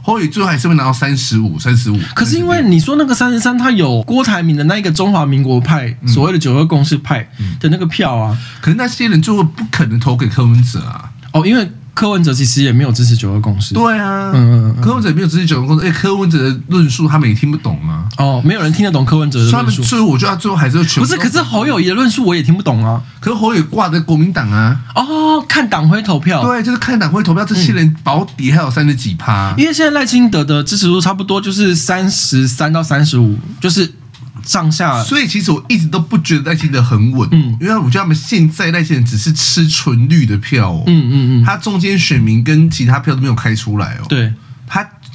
[0.00, 1.98] 侯友最后还是会拿到三十五、三十五。
[2.14, 11.68] 可是因为你说那个三十三，他有郭台铭的那一个中华民国派，嗯、所谓的九二共识派的那个票啊，嗯、可是那些人最后不可能投给柯文哲啊，哦，因为。
[11.94, 13.74] 柯文哲其实也没有支持九二共识。
[13.74, 15.86] 对啊，嗯嗯，嗯，柯文哲也没有支持九二共识。
[15.86, 18.04] 哎，柯文哲的论述他们也听不懂啊。
[18.18, 19.82] 哦，没有人听得懂柯文哲的论述。
[19.82, 21.06] 所以我觉得他最后还是全部。
[21.08, 23.02] 不是，可是侯友宜的论述我也听不懂啊。
[23.20, 24.80] 可是侯友宜挂在国民党啊。
[24.94, 26.42] 哦，看党徽投票。
[26.42, 29.54] 对，就是看党徽投票，这些人保底还有三十几趴。
[29.58, 33.92] 因为现在赖清德的支持度差不多就是三十三到三十五，就是。
[34.44, 44.34] 上下，所以其实我一直都不觉得赖清德很稳，嗯，因为我觉得他们现在那些人只是吃纯绿的票，哦，嗯嗯嗯，他中间选民跟其他票都没有开出来哦，对，他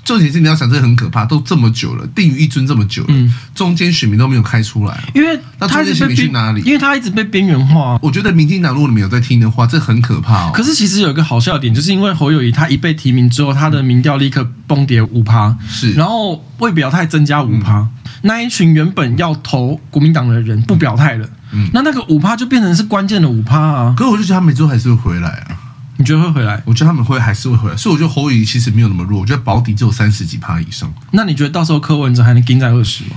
[0.06, 6.62] 重点是你要想这很可怕，都这么久了，定于一尊这么久了，嗯，中间选民都没有开出来，因为他一直被去哪里？
[6.62, 8.00] 因为他一直被边缘化。
[8.02, 10.52] 我觉得民进党如果你们有在听的话，这很可怕哦。
[10.54, 17.80] 可是其实有一个好笑的点，就是因为侯友谊他一被提名之后，他的民调立刻崩跌五趴，是，然后未表态增加五趴。
[17.80, 17.90] 嗯
[18.22, 23.94] 那一群原本要投国民党的人不表态了，嗯，那那个五趴就变成是关键的五趴啊。
[23.96, 25.54] 可是我就觉得他们最后还是会回来啊。
[25.98, 26.62] 你觉得会回来？
[26.66, 27.78] 我觉得他们会还是会回来。
[27.78, 30.94] 所以我觉得侯友宜其实没有那么弱，我觉得保底只有三十几趴以上。
[31.12, 33.12] 那你觉得到时候柯文哲还能盯在二十吗？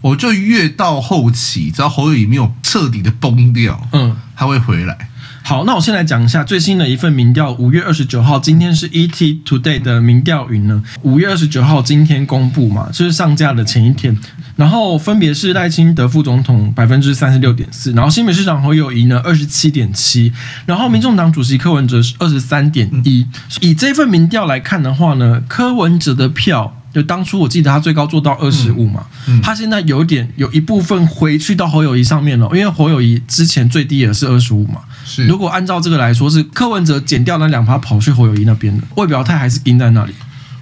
[0.00, 5.08] 我就越到后期，只要侯友宜没有彻底的崩掉，嗯，他会回来。
[5.44, 10.82] 好，那我先来讲一下最新的一份民调，五月二十九号，今天是 ET Today 的民调云呢。
[11.02, 14.16] 五月二十九号今天公布嘛，就是上架的前一天，
[14.56, 20.32] 然后分别是赖清德副总统百分之三十六点四，然后新北市长侯友谊呢二十七点七，
[20.66, 23.26] 然后民众党主席柯文哲是二十三点一。
[23.60, 26.76] 以这份民调来看的话呢，柯文哲的票。
[26.92, 34.82] 就当初我记得他最高做到二十五嘛，嗯嗯、他现在有点有一部分回去到侯友谊上面了，因为侯友谊之前最低也是二十五嘛。
[35.02, 40.12] 是，如果按照这个来说，是柯文哲减掉那两趴跑去侯友谊那边的，外表态还是盯在那里，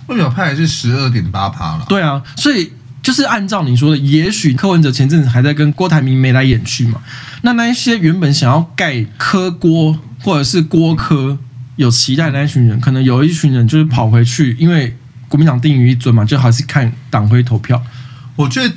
[0.06, 1.84] 外表态还是十二点八趴了。
[1.88, 2.70] 对啊，所以
[3.02, 7.00] 就是按照你说的，也许柯文哲前阵子还在跟郭台铭眉来眼去嘛，
[7.42, 11.38] 那那一些原本想要盖柯郭或者是郭柯
[11.76, 14.96] 有期待的那一群人，可能有一群人就是跑回去，因为。
[15.30, 17.80] 国民党定于一尊嘛，就还是看党徽投票。
[18.34, 18.74] 我觉得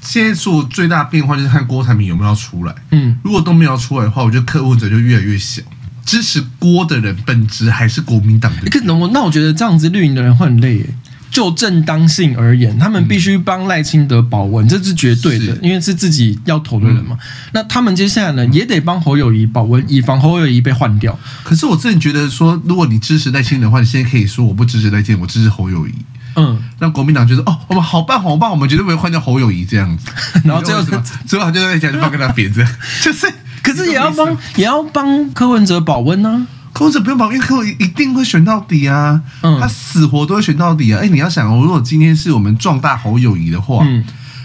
[0.00, 2.74] 现在做最大变化就是看郭台铭有没有要出来。
[2.90, 5.62] 嗯，如果都没有出来的话，我觉得柯文哲就越来越小。
[6.04, 8.68] 支持郭的人本质还是国民党的。
[8.68, 10.86] 可能我那我觉得这样子绿营的人会很累耶。
[11.32, 17.16] 就正当性而言，他们必须帮赖清德保温，这是绝对的，因为是自己要投的人嘛。
[17.18, 17.18] 嗯、
[17.54, 21.18] 那他们接下来呢，也得帮侯友谊保温，以防侯友谊被换掉。
[21.42, 25.92] 可是我真的觉得说，如果你支持赖清德的话，你现在可以说我不支持赖清德，我支持侯友谊。
[26.36, 30.10] 嗯，让国民党觉得哦，我们好棒好棒，我们绝对不会换掉侯友谊这样子。
[30.44, 30.82] 然后最后
[31.26, 32.62] 最后他就在讲，就放跟他别着，
[33.02, 33.26] 就是，
[33.62, 36.46] 可是也要帮也要帮柯文哲保温呢。
[36.72, 41.00] 柯文哲不用保温，因为柯文哲一定会选到底啊，嗯，他死活都会选到底啊。
[41.02, 44.04] 哎，你要想哦，如果今天是我们壮大侯友谊的话，嗯。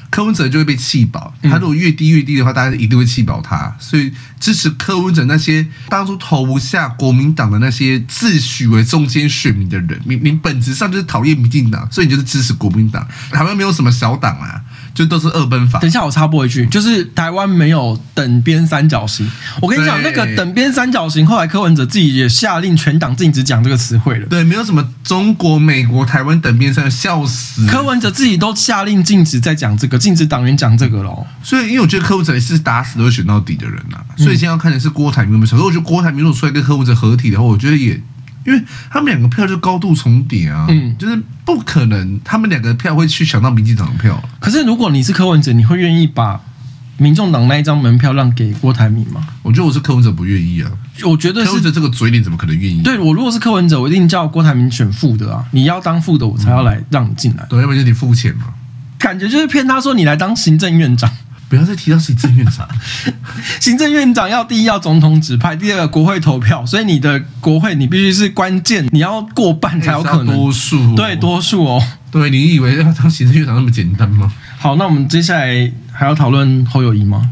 [0.10, 3.76] 柯文哲就会被弃保，他如果越低越低的话，大家一定会弃保他。
[3.78, 4.10] 所以
[4.40, 13.06] 支持柯文哲那些当初投不下国民党的那些自诩为中间选民的人，你你本质上就是讨厌民进党，所以你就是支持国民党。
[13.32, 14.62] 台湾没有什么小党啊。
[14.98, 15.78] 就都是二分法。
[15.78, 19.30] 等一下，我插播一句，就是台湾没有等边三角形。
[19.62, 24.26] 我跟你讲，那个等边三角形，后来柯文哲自己也下令全党禁止讲这个词汇了。
[24.26, 27.68] 对，没有什么中国、美国、台湾等边三，笑死。
[27.68, 31.28] 柯文哲自己都下令禁止在讲这个，禁止党员讲这个喽。
[31.44, 34.18] 所以，因为我觉得柯文哲也是打死都会选到底的人呐、啊。
[34.18, 35.48] 所以，现在要看的是郭台铭有没有。
[35.48, 38.02] 所以，我觉得郭台铭如果出来跟柯文哲合体的话，我觉得也。
[38.48, 44.24] 因为他们两个票就高度重叠啊，嗯，就是不可能他们两个票会去抢到民进党的票。
[44.40, 46.42] 可是如果你是柯文哲，你会愿意把
[46.98, 49.28] 民众党那一张门票让给郭台铭吗？
[49.44, 50.72] 我觉得我是柯文哲不愿意啊，
[51.04, 52.82] 我觉得是柯文哲这个嘴脸怎么可能愿意？
[52.82, 57.46] 对，我如果是柯文哲，我一定叫郭台铭选副的啊，你要当副的，我才要来让你进来。
[57.50, 58.46] 对，要不然就你付钱嘛。
[58.98, 61.12] 感觉就是骗他说你来当行政院长。
[61.50, 62.68] 不要再提到行政院长，
[63.62, 71.82] 行政院长要第一要总统指派，第二个国会投票，所以你的国会你必须是关键，你要过半才有可能多数，对多数哦。
[72.12, 74.32] 对，你以为要当行政院长那么简单吗？
[74.60, 77.30] 好，那我们接下来还要讨论侯友宜吗？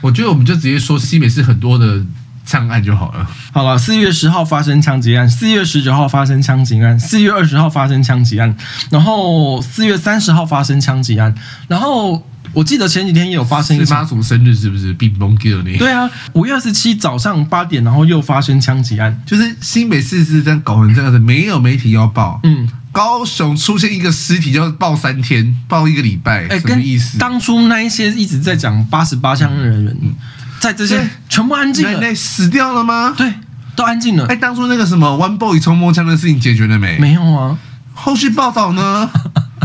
[0.00, 2.00] 我觉得我们就直接说西美是很多的
[2.46, 3.28] 枪案就好了。
[3.52, 8.56] 好了，四月十号发生枪击案，四月十九号发生枪击案，四月二十号发生枪击案，
[8.90, 11.34] 然后四月三十号发生枪击案，
[11.68, 12.24] 然后。
[12.52, 14.92] 我记得前几天也有发生一次妈祖生日，是不是？
[14.94, 15.76] 冰崩给了你。
[15.76, 22.40] 对啊，五月二十七早上八点，然后又发生枪击案，就是新北市是这样搞成这样子，没有媒体要报。
[22.42, 27.18] 嗯，高雄出现一个尸体就要报三天，报一个礼拜，欸、什么意思？
[27.18, 30.14] 当初那一些一直在讲八十八枪的人，嗯嗯、
[30.58, 33.14] 在这些全部安静了，死掉了吗？
[33.16, 33.32] 对，
[33.76, 34.24] 都安静了。
[34.24, 36.98] 哎、欸，当初那个什么 One Boy 冲锋枪的事情解决了没？
[36.98, 37.56] 没有啊，
[37.94, 39.08] 后续报道呢？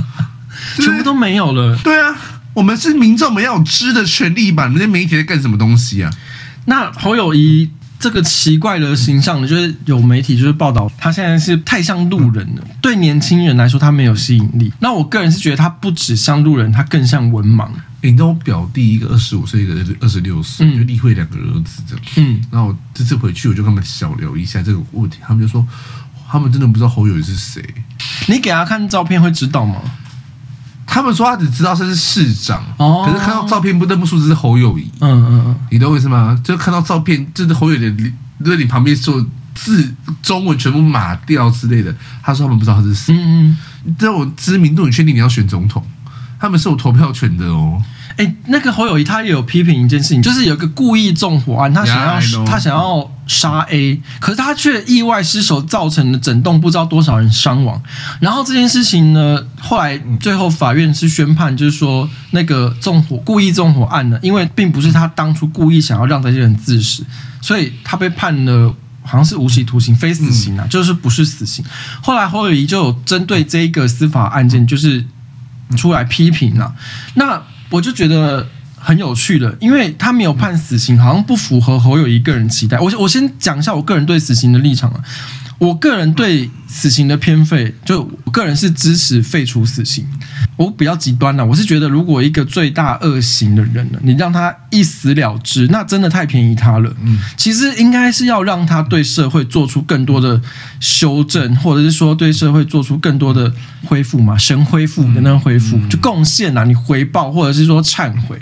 [0.77, 1.75] 全部都没有了。
[1.83, 2.15] 对啊。
[2.55, 4.67] 我们是民众，我们要有知的权利吧？
[4.73, 6.09] 那些媒体在干什么东西啊？
[6.65, 14.71] 那侯友宜这个奇怪的形象呢，就是有媒体就是报道他现在是太像路人了，嗯、对年轻人来说他没有吸引力。
[14.79, 17.67] 那我个人是觉得他不止像路人，他更像文盲。
[18.01, 22.05] 你知道我表弟一个二十五岁，一个二十六岁，就立会两个儿子这样。
[22.17, 25.65] 嗯，然后我这次回去我就跟他们小聊一下这个问题，他们就说
[26.29, 27.61] 他们真的不知道侯友宜是谁。
[28.27, 29.81] 你给他看照片会知道吗？
[30.95, 34.89] 他们说他只知道他是市长，哦、可是看到照片不认不出这是侯友宜。
[35.01, 36.39] 嗯嗯嗯，你懂我意思吗？
[36.41, 38.13] 就看到照片，就是侯友宜
[38.45, 39.21] 在你旁边说
[39.53, 39.93] 字
[40.23, 41.93] 中文全部码掉之类的。
[42.23, 43.13] 他说他们不知道他是谁。
[43.13, 45.85] 嗯嗯，这种知名度，你确定你要选总统？
[46.39, 47.83] 他们是有投票权的哦。
[48.15, 57.81] 哎，那个侯友宜他也有批评一件事情，就是有一个故意纵火案，他想要他想要杀 A，可是他却意外失手造成了整栋不知道多少人伤亡。
[58.19, 67.03] 然后这件事情呢，后来最后法院是宣判，就是说那个纵火故意纵火案呢，因为并不是他当初故意想要让这些人自死，
[67.41, 71.65] 所以他被判了好像是无期徒刑，非死刑啊，嗯、就是不是死刑。
[72.01, 75.03] 后来侯友谊就有针对这一个司法案件，就是
[75.75, 76.75] 出来批评了，
[77.15, 77.41] 那。
[77.71, 78.47] 我就觉得
[78.85, 82.79] 很有趣的，因为他没有判死刑，好像不符合侯友谊个人期待。
[82.79, 85.01] 我我先讲一下我个人对死刑的立场啊。
[85.57, 90.05] 我个人对死刑的偏废，就我个人是支持废除死刑。
[90.57, 96.93] 我比较极端了，我是觉得如果一个罪大恶行的人呢，你让他一死了之，那真的太便宜他了。
[97.01, 100.41] 嗯，其实应该是要让他对社会做出更多的
[100.81, 103.49] 修正，或者是说对社会做出更多的
[103.85, 108.37] 恢复嘛，神恢复的那个恢复，就贡献啊，你回报或者是说忏悔，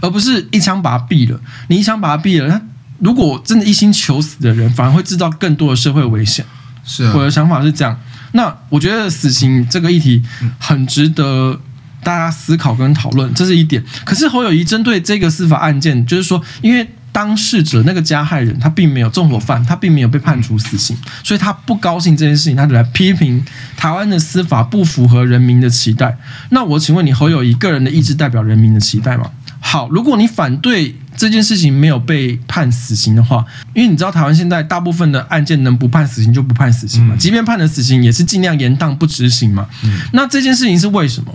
[0.00, 1.40] 而不是一枪把他毙了。
[1.68, 2.60] 你一枪把他毙了，他。
[2.98, 6.44] 如果真的一心求死的人，反而会制造更多的社会危险。
[6.84, 7.98] 是啊，我的想法是这样。
[8.32, 10.22] 那我觉得死刑这个议题
[10.58, 11.58] 很值得
[12.02, 13.82] 大家思考跟讨论，这是一点。
[14.04, 23.44] 可是侯友谊针对这个司法案件，就是说，因为当事者那个加害人他并没有纵火犯，他并没有被判处死刑，所以他不高兴这件事情，他就来批评
[23.76, 26.16] 台湾的司法不符合人民的期待。
[26.50, 29.30] 那我请问你，侯友谊个人的意志代表人民的期待吗？
[29.62, 33.44] 好，如果你反对这件事情没有被判死刑的话，
[33.74, 39.68] 因为你知道台湾现在大部分的案件能不判死刑就不判死刑嘛，即便判了死刑也是尽量延宕不执行嘛。
[40.12, 41.32] 那这件事情是为什么？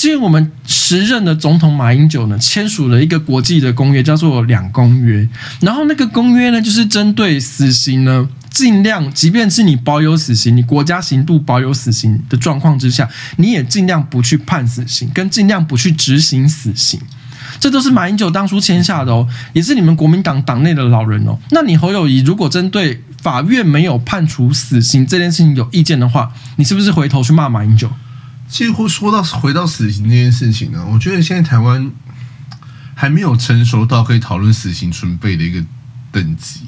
[0.00, 5.28] 是因为我们时任的总统马英九呢签署了一个国际的公约，叫做两公约。
[5.60, 8.28] 然后那个公约呢，就是针对死刑呢。
[8.50, 16.98] 尽量，即便是你保有死刑，你国家刑度保有死刑的状况之下，你也尽量不去判死刑，跟尽量不去执行死刑。
[17.60, 21.38] 这都是马英九当初签下的哦，也是你们国民党党内的老人哦。
[21.50, 27.90] 那你侯友宜如果针对法院没有判处死刑这件事情有意见的话，你是不是回头去骂马英九？
[28.48, 31.90] 其实说到回到死刑这件事情呢，我觉得现在台湾
[32.94, 35.62] 还没有成熟到可以讨论死刑存废的一个
[36.10, 36.60] 等级。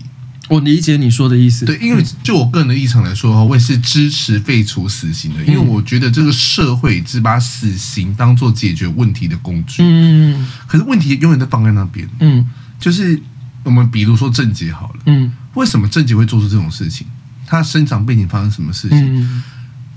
[0.48, 1.64] 我理解你说的意思。
[1.64, 9.82] 对，因为就我个人的立场来说，我也是支持废除死刑的，因为我觉得这个社会只把死刑当做解决问题的工具。
[9.84, 12.08] 嗯，可是问题永远都放在那边。
[12.18, 12.44] 嗯，
[12.80, 13.22] 就是
[13.62, 15.00] 我们比如说郑捷好了。
[15.06, 17.06] 嗯，为什么郑捷会做出这种事情？
[17.46, 19.42] 他生长背景发生什么事情？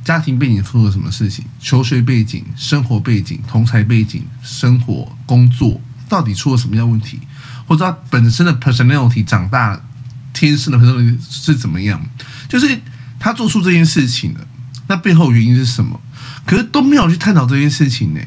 [0.03, 1.45] 家庭背景出了什么事情？
[1.59, 5.79] 求学背景、生活背景、同才背景、生活工作
[6.09, 7.19] 到底出了什么样问题？
[7.67, 9.81] 或者他本身的 personality 长大？
[10.33, 12.03] 天生的很多人是怎么样？
[12.49, 12.79] 就是
[13.19, 14.47] 他做出这件事情的，
[14.87, 16.01] 那背后原因是什么？
[16.43, 18.19] 可是都没有去探讨这件事情呢，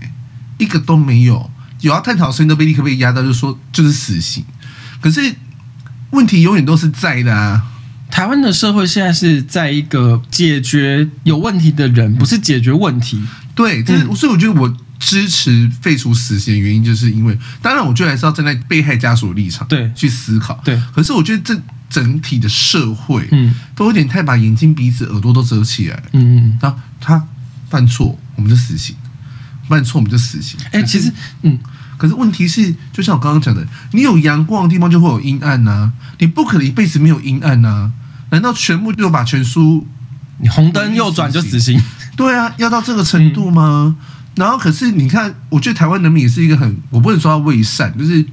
[0.56, 1.50] 一个都没有。
[1.80, 4.44] 有要探讨声音都被立刻被压到，就说就是死刑。
[5.00, 5.34] 可是
[6.10, 7.62] 问题永远都是在的啊！
[8.10, 13.22] 台湾的社会现在是在一个解决有问题的人，不是解决问题。
[13.54, 20.60] 对，就是所以我觉得我支持废除死刑的原因，就是因为当然，我觉得还是要站在被害家属的立场对去思考。
[20.64, 21.60] 对，可是我觉得这。
[21.88, 27.28] 整体的社会，嗯，都有点太把眼睛、鼻子、耳朵都遮起来，嗯嗯，他他
[27.70, 28.96] 犯错，我们就死刑；
[29.68, 30.58] 犯错，我们就死刑。
[30.72, 31.56] 哎、欸，其实，嗯，
[31.96, 37.92] 可是问题是，就像我刚刚讲的，你有阳光的地方就会有阴暗呐、啊，你不可能一辈子没有阴暗呐、啊。
[38.30, 39.86] 难道全部就把全书，
[40.38, 41.80] 你红灯右转就死刑？
[42.16, 43.96] 对啊，要到这个程度吗？
[43.98, 48.24] 嗯、然后，可是你看，我觉得台湾人民也是一个很，我不能说他伪善，就是。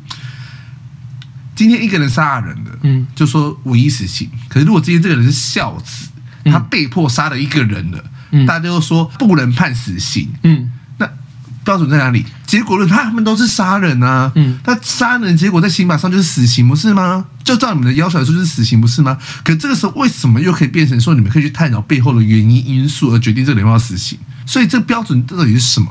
[1.55, 4.27] 今天一个人杀了人的，嗯，就说唯一死刑。
[4.49, 6.07] 可是如果今天这个人是孝子，
[6.45, 10.82] 他被迫杀了一个人了，嗯，大家都说不能判死刑，嗯，那
[11.63, 12.25] 标准在哪里？
[12.45, 17.25] 结果论他们都是杀人啊，嗯，他杀人结果在刑法上就是死刑，不是吗？
[17.43, 19.17] 就照你们的要求来说就是死刑，不是吗？
[19.43, 24.17] 可这个时候为什么又可以变成说你们可以去探讨背后的原因因素而决定这个人要死刑？
[24.45, 25.87] 所以这个标准到底是什么？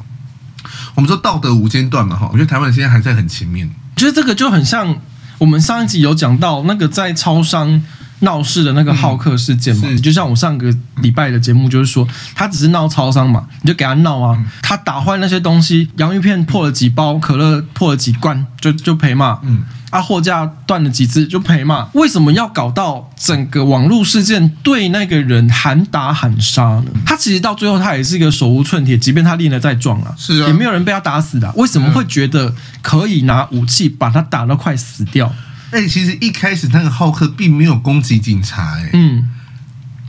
[0.94, 4.96] 我们说道德无间断嘛，哈，我觉得台湾现在还在很前面，觉得这个就很像。
[5.38, 7.82] 我们上一集有讲到那个在超商
[8.22, 26.84] 闹事的那个好客事件嘛，嗯、就像我上个礼拜的节目，就是说他只是闹超商嘛，你就给他闹啊，嗯、他打坏那些东西，洋芋片破了几包，可乐破了几罐，就就赔嘛，嗯，啊货架断了几只就赔嘛，为什么要搞到整个网络事件对那个人喊打喊杀呢？
[27.04, 35.32] 他其实到最后他也是一个手无寸铁，即便他练得再壮啊，是啊，也没有人被他打死的，为什么会觉得可以拿武器把他打到快死掉？
[35.72, 39.28] 哎、欸，其实一开始那个浩克并没有攻击警察、欸，哎，嗯，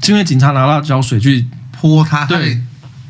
[0.02, 2.62] 是因为警察拿辣椒水去泼他，对，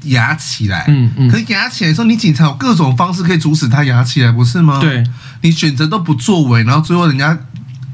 [0.04, 4.80] 压起来，嗯嗯，可是压起来的时候，你警察有各种方式可以阻止他压起来，不是吗？
[4.80, 5.04] 对，
[5.41, 7.36] 你选择都不作为，然后最后人家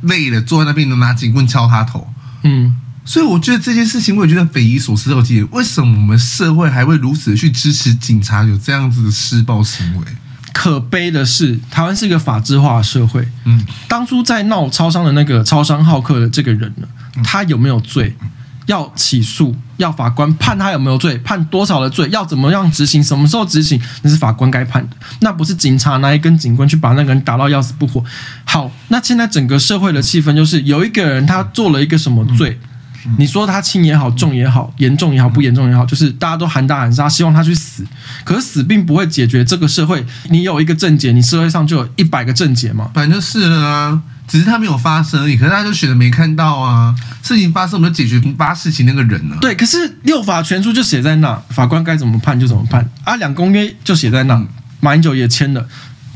[0.01, 2.05] 累了坐在那边，能拿警棍敲他头，
[2.43, 5.09] 嗯，所以我觉得这件事情我也觉得匪夷所思。
[5.09, 10.05] 到极点，为什么我们社会还会如此的去支持警察有这样子的施暴行为？
[10.53, 13.27] 可悲的是，台湾是一个法制化的社会。
[13.45, 16.87] 嗯，当初在闹超商的那个超商好客的这个人呢，
[17.23, 18.15] 他有没有罪？
[18.65, 28.03] 要起诉，要法官判他有没有罪，判多少的罪，要怎么样执行，什么时候执行，那是法官该判的，那不是警察拿一根警棍去把那个人打到要死不活。
[28.45, 32.59] 好，那现在整个社会的气氛就是有一个人他做了一个什么罪。
[33.17, 37.85] 你说他轻也好，重也好，严重也好，不严重也好，就是大家都喊打喊杀，希望他去死。
[38.23, 40.05] 可是死并不会解决这个社会。
[40.29, 42.91] 你有一个症结，你社会上就有一百个症结嘛。
[42.93, 45.35] 反正就是了啊，只是他没有发生而已。
[45.35, 46.95] 可是大家就选择没看到啊。
[47.21, 49.37] 事情发生，我们就解决发事情那个人了。
[49.39, 53.15] 对，可是六法全书就写在那，法官该怎么判就怎么判啊。
[53.17, 54.43] 两公约就写在那，
[54.79, 55.67] 马英九也签了，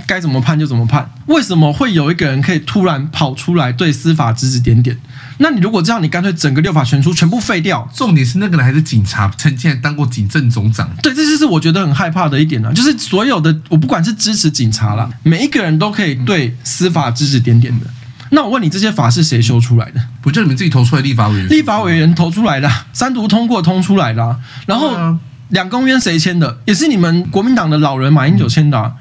[0.08, 1.10] 该怎么判就怎么判。
[1.28, 4.98] 为什么会有一个人可以突然跑出来对司法指指点点？
[5.38, 7.88] 那你如果这样，你干脆整个六法全书全部废掉。
[7.94, 10.90] 重点是那个人还是警察，曾经还当过警政总长。
[11.02, 17.86] 对，这就是我觉得很害怕的一点啊，就是所有的我不管是支持警察啦，每一个人都可以对司法指指点点的。
[18.32, 20.02] 那我问你，这些法是谁修出来的？
[20.22, 21.50] 不就你们自己投出来立法委员？
[21.50, 25.18] 立法委员投出来的，三读通过通出来的，然后。
[25.54, 26.60] 两公约谁签的？
[26.66, 28.92] 也是你们国民党的老人马英九签的、啊。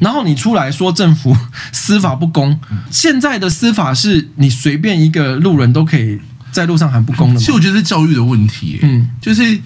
[0.00, 1.36] 然后你出来说政府
[1.72, 6.20] 司法不公，现在的司法是你随便一个路人都可以
[6.52, 7.40] 在路上喊不公的吗？
[7.40, 8.86] 其实我觉得是教育的问题、欸。
[8.86, 9.58] 嗯，就是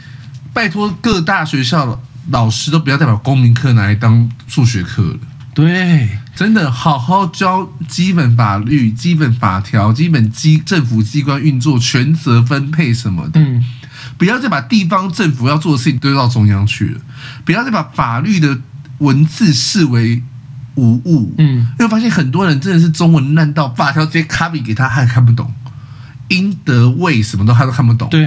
[0.52, 5.18] 拜托各大学校老师都不要再把公民课拿来当数学课了。
[5.54, 13.40] 对，真的好好教基本法律、基本法条、基本机政府机关运作、权责分配什么的。
[13.40, 13.64] 嗯，
[14.16, 17.00] 不要再把地方政府要做的事情丢到中央去了，
[17.44, 18.58] 不要再把法律的
[18.98, 20.22] 文字视为
[20.74, 21.34] 无物。
[21.38, 25.52] 嗯，因为发现很多人真的是中文烂到法条直接 copy 给他，他也看不懂，
[26.28, 28.08] 英德为什么都他都看不懂。
[28.08, 28.22] 对，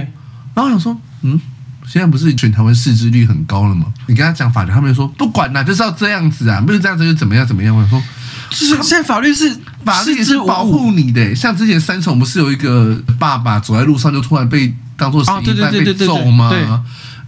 [0.54, 1.40] 然后我想说，嗯。
[1.86, 3.86] 现在不是全台湾识字率很高了吗？
[4.08, 7.74] 你跟他讲法律，他们就说不管啦，就是要这样子啊，没有这样子就怎么样怎么样。
[7.74, 7.98] 我说，
[8.50, 16.52] 就是现在法律是法律是保护你的，像之前三重不是有一个爸爸走在路上就突然被当做嫌疑犯被揍吗？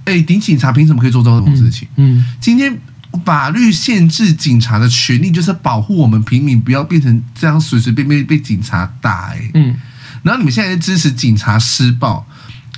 [0.05, 1.89] 哎，顶警察凭什么可以做这种事情？
[1.97, 2.77] 嗯，今天
[3.25, 9.29] 法律限制警察的权利，就是保护我们平民不要变成这样随随便便被警察打。
[9.29, 9.77] 哎，嗯，
[10.23, 12.27] 然后你们现在支持警察施暴。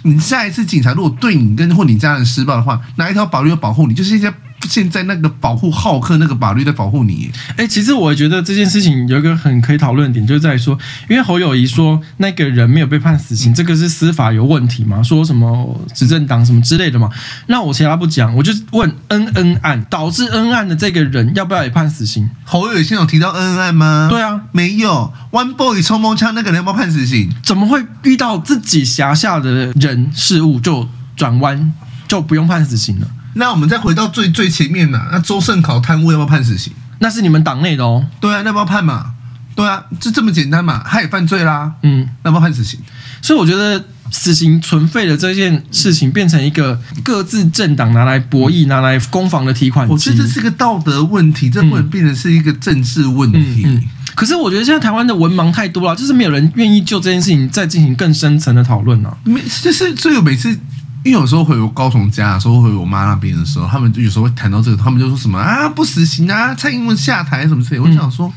[0.03, 3.95] 你下一次警察如果对你跟或你家人施暴的话，哪一条法律要保护你？
[3.95, 4.33] 就是一些。
[4.69, 7.31] 现在那个保护浩克那个法律在保护你。
[7.57, 15.03] 哎，其实我觉得这件事情有一个很可以讨论的点，就是在说，因为侯友谊说那个人没有被判死刑，这个是司法有问题嘛？
[15.03, 17.11] 说什么执政党什么之类的嘛？
[17.47, 22.29] 那我其他不讲，我就问恩恩案导致恩案的这个人要不要也判死刑？
[22.45, 24.09] 侯友宜现在有提到恩恩案吗？
[24.11, 25.13] 对啊，没有。
[25.31, 27.31] One Boy 冲锋枪那个人要不要判死刑？
[27.43, 31.73] 怎么会遇到自己辖下的人事物就转弯
[32.07, 33.07] 就不用判死刑了？
[33.35, 36.73] 那我们再回到最最前面呐，那周胜考贪污要不要判死刑？
[36.99, 38.07] 那是你们党内的哦。
[38.21, 39.15] 对啊，那要不要判嘛？
[39.55, 41.73] 对啊，就这么简单嘛，他也犯罪啦。
[41.83, 42.79] 嗯，那要不要判死刑？
[43.21, 49.93] 所以我觉得死刑存废的这件事情，变成一个各自政党拿来博弈、拿来攻防的提款机。
[49.93, 53.63] 我觉得这是个道德问题，这不能变成是一个政治问题。
[53.65, 59.17] 嗯嗯嗯、可是我觉得现在台湾的文盲太多了，就是没有人愿意就这件事情再进行更深层的讨论了。
[59.25, 60.59] 没，就是所以每次。
[61.05, 67.81] 因为有时候回我高雄家，有时候回我妈那边的时候，他们就有时候会谈到这个，他们就说什么啊不死刑啊，蔡英文下台什么之类。
[67.81, 68.33] 我想说，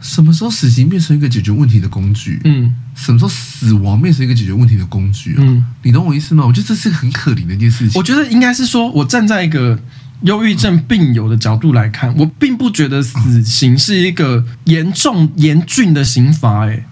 [0.00, 2.40] 什么时候死刑变成一个解决问题的工具？
[2.44, 5.40] 嗯，什么时候死亡变成一个解决问题的工具啊？
[5.40, 6.42] 嗯，你懂我意思吗？
[6.46, 7.98] 我觉得这是很可怜的一件事情。
[7.98, 9.78] 我觉得应该是说，我站在一个
[10.22, 16.66] 忧郁症病友的角度来看，我并不觉得死刑是一个严重严峻的刑罚。
[16.66, 16.86] 哎，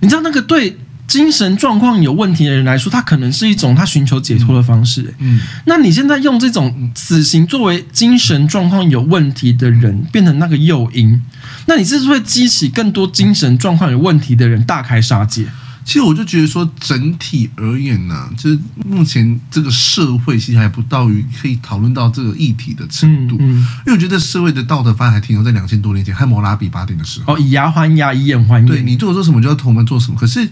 [0.00, 0.78] 你知道那个对。
[1.08, 5.02] 精神状况有问题的人来说，他可能是一种他寻求解脱的方式。
[5.18, 11.20] 嗯，嗯，那你现在用这种死刑作为精神状况有问题的人变成那个诱因，
[11.66, 15.46] 那你是不是会激起更多精神状况有问题的人大开杀戒？
[15.82, 23.36] 其实我就觉得说，整体而言呢、啊，就是目前这个社会其实还不到于可以讨论到这个议题的程度。
[23.40, 27.32] 嗯，嗯，因为我觉得社会的道德发展还停留在两千多年前汉谟拉比法典的时候。
[27.32, 28.66] 哦，以牙还牙，以眼还眼。
[28.66, 30.18] 对，你做做什么就要同我们做什么。
[30.20, 30.46] 可是。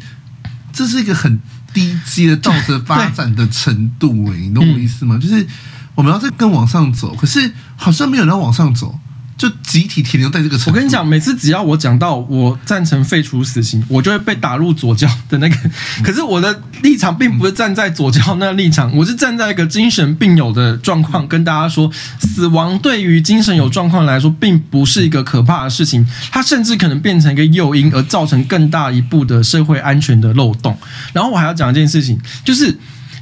[0.76, 1.40] 这是一个很
[1.72, 5.16] 低阶的道德发展的程度，哎，你懂我意思吗？
[5.16, 5.46] 就是
[5.94, 9.00] 我们要再更往上走，可是好像没有人要往上走。
[9.36, 10.70] 就集体停留在这个程度。
[10.70, 15.56] 我跟你讲，每次只要我讲到我赞成废除死刑，我就会被打入左胶的那个。
[16.02, 30.76] 可是我的立场并不是站在左胶那个立场，我是站在一个精神病友的状况跟大家说，死亡对于精神有状况来说，并不是一个可怕的事情，它甚至可能变成一个诱因，而造成更大一步的社会安全的漏洞。
[31.12, 32.68] 然后我还要讲一件事情，就是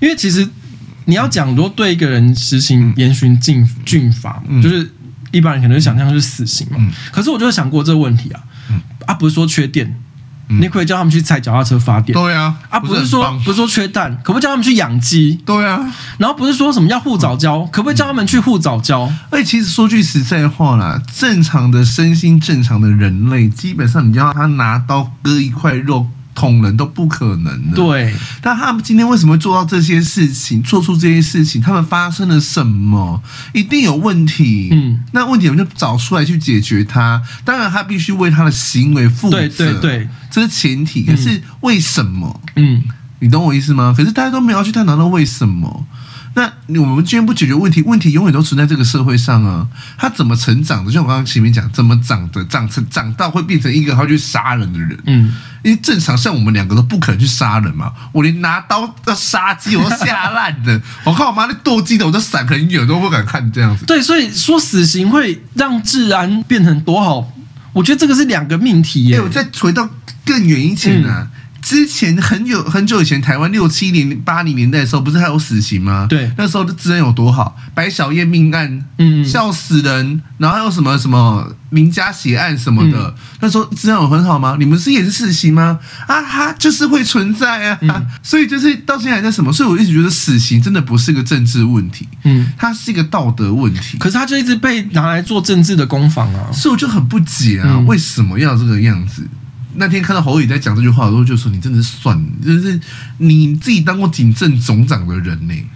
[0.00, 0.48] 因为其实
[1.06, 4.88] 你要讲，如果对一个人实行严刑峻峻法，就是。
[5.34, 10.00] 一般人可能想象是死刑嘛，嗯、可是我就想过这个问题啊，嗯、啊不是说缺电，
[10.48, 15.40] 嗯、你可以叫他们去踩脚踏车发电，对啊，啊不是说不是说缺蛋，可不可以叫他们去养鸡？
[15.44, 19.12] 对啊，然后不是说什么要护早教，嗯、可不可以叫他们去护早教？
[19.30, 26.06] 哎，其实说句实在话啦，正常的身心正常的人类，基本上你要他拿刀割一块肉。
[26.34, 27.76] 捅人都不可能的。
[27.76, 31.62] 对，但他们今天为什么会做到这些事情，做出这些事情？
[31.62, 33.22] 他们发生了什么？
[33.52, 34.68] 一定有问题。
[34.72, 37.22] 嗯，那问题我们就找出来去解决它。
[37.44, 39.36] 当然，他必须为他的行为负责。
[39.36, 41.04] 对对对，这是前提。
[41.04, 42.40] 可是为什么？
[42.56, 42.82] 嗯，
[43.20, 43.94] 你懂我意思吗？
[43.96, 45.86] 可是大家都没有去探讨到为什么。
[46.36, 49.66] 那我们今天不解决问题，问题永远都存在这个社会上啊！
[49.96, 50.86] 他怎么成长的？
[50.86, 52.44] 就像我刚刚前面讲，怎么长的？
[52.46, 54.98] 长成长到会变成一个他去杀人的人？
[55.06, 55.32] 嗯，
[55.62, 57.92] 因为正常像我们两个都不可能去杀人嘛。
[58.12, 60.80] 我连拿刀要杀鸡我都吓烂的。
[61.04, 63.86] 我看我妈那剁鸡的，我都闪很远，都不敢看这样子。
[63.86, 67.32] 对，所以说死刑会让治安变成多好？
[67.72, 69.18] 我觉得这个是两个命题耶。
[69.18, 69.88] 哎，我再回到
[70.24, 71.22] 更远以前呢、啊。
[71.22, 71.30] 嗯
[71.64, 76.06] 之前很久很久以前，台湾六七零八零年代的时候，不是还有死刑吗？
[76.10, 84.56] 对，那时候的治安有多好，白小燕命案，嗯，笑死人，然后还有什么什么名家血案什么的，嗯、那时候治安有很好吗？
[84.58, 85.80] 你们是也是死刑吗？
[86.06, 89.50] 啊哈，就是会存在啊，嗯、所以就是到现在还在什么？
[89.50, 93.96] 所以我一直觉得死刑真的不是个政治问题，嗯，它是一个道德问题。
[93.96, 99.26] 可是它就一直被拿来做政治的攻防啊，所以我就很不解啊，嗯、为什么要这个样子？
[99.76, 102.78] 那天看到侯宇在讲这句话的时候，就说你真的是算，就是
[103.18, 105.66] 你自己当过警政总长的人呢、欸，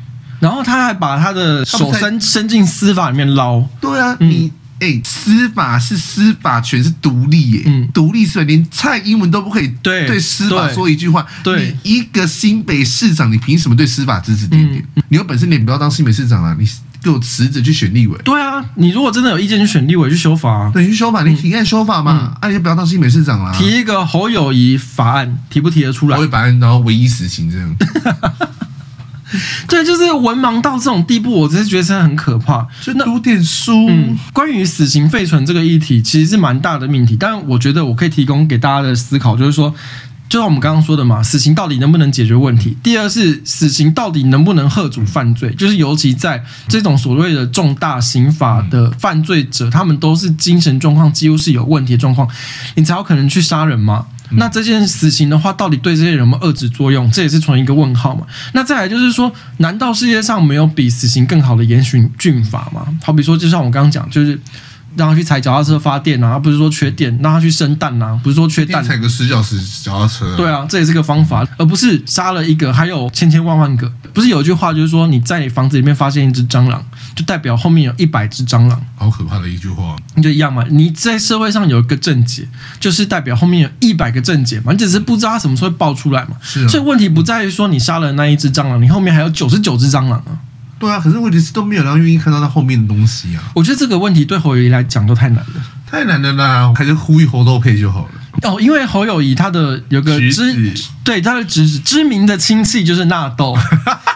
[0.40, 3.60] 然后他还把他的手伸伸进司法里面捞。
[3.80, 8.44] 对啊，嗯、你哎、欸，司法是司法权是独立耶、欸，嗯，独立是吧？
[8.44, 11.26] 连蔡英文都不可以对对司法说一句话。
[11.42, 14.84] 对，你一个新北市长，你凭什么对司法指指点点？
[14.94, 16.56] 嗯、你有本事你不要当新北市长啊！
[16.58, 16.68] 你。
[17.08, 18.18] 给我辞职去选立委。
[18.24, 20.70] 对啊，你如果真的有意见，就选立委去修法啊。
[20.72, 22.36] 对，去修法，你提案修法嘛。
[22.40, 23.52] 啊，你就不要当新北市长啦。
[23.52, 26.16] 提一个侯友谊法案，提不提得出来？
[26.16, 27.76] 侯友宜法案，然后唯一死刑这样。
[29.68, 32.66] 对，就是文盲到这种地步，我真是觉得真的很可怕。
[32.80, 33.86] 就读点书。
[33.88, 37.16] 嗯，关于死刑废存这个议题，其实是蛮大的命题。
[37.18, 39.74] 但我觉得我可以提供给大家的思考，就是说。
[40.28, 42.76] 就像我们刚刚说的嘛，死刑到底能不能解决问题？
[42.82, 45.50] 第二是死刑到底能不能遏阻犯罪？
[45.54, 52.28] 就是尤其在这种所谓的重大刑法的犯罪者，他们都是精神状况几乎是有问题的状况，
[52.74, 54.06] 你才有可能去杀人嘛？
[54.32, 57.10] 那这件死刑的话，到底对这些人有没有遏制作用？
[57.10, 58.26] 这也是存一个问号嘛。
[58.52, 62.86] 那再来就是说，难道世界上没有比死刑更好的严刑峻法吗？
[63.02, 64.38] 好比说，就像我刚刚讲，就是。
[64.98, 68.82] 让他去踩脚踏车发电啊，而不是说缺电，让他去生蛋啊，不是说缺蛋。
[68.82, 70.36] 踩个十小时脚踏车。
[70.36, 73.90] 对啊，这也是个方法，而不是杀了一个还有千千万万个。
[74.12, 76.84] 不是有一句话就是说，你在你房子里面发现一只蟑螂，
[77.14, 78.82] 就代表后面有一百只蟑螂。
[78.96, 79.96] 好可怕的一句话。
[80.16, 82.48] 你就一样嘛，你在社会上有一个症结，
[82.80, 86.30] 就是代表后面有一百个症结嘛，你只是不知道它什么时候会爆出来嘛。
[86.42, 86.68] 是啊。
[86.68, 90.34] 所以问题不在于说你杀了那一只蟑螂，你后面还有九十九只蟑螂啊。
[90.78, 93.42] 对啊，可是问题是都没有人愿意看到他后面的东西啊。
[93.54, 96.72] 我觉得这个问题对侯友谊来讲都太难了，太难了啦！
[96.74, 98.10] 还是呼吁侯豆配就好了。
[98.42, 103.56] 哦，因为侯友谊他的有个知子对他的知知名的亲戚就是纳豆，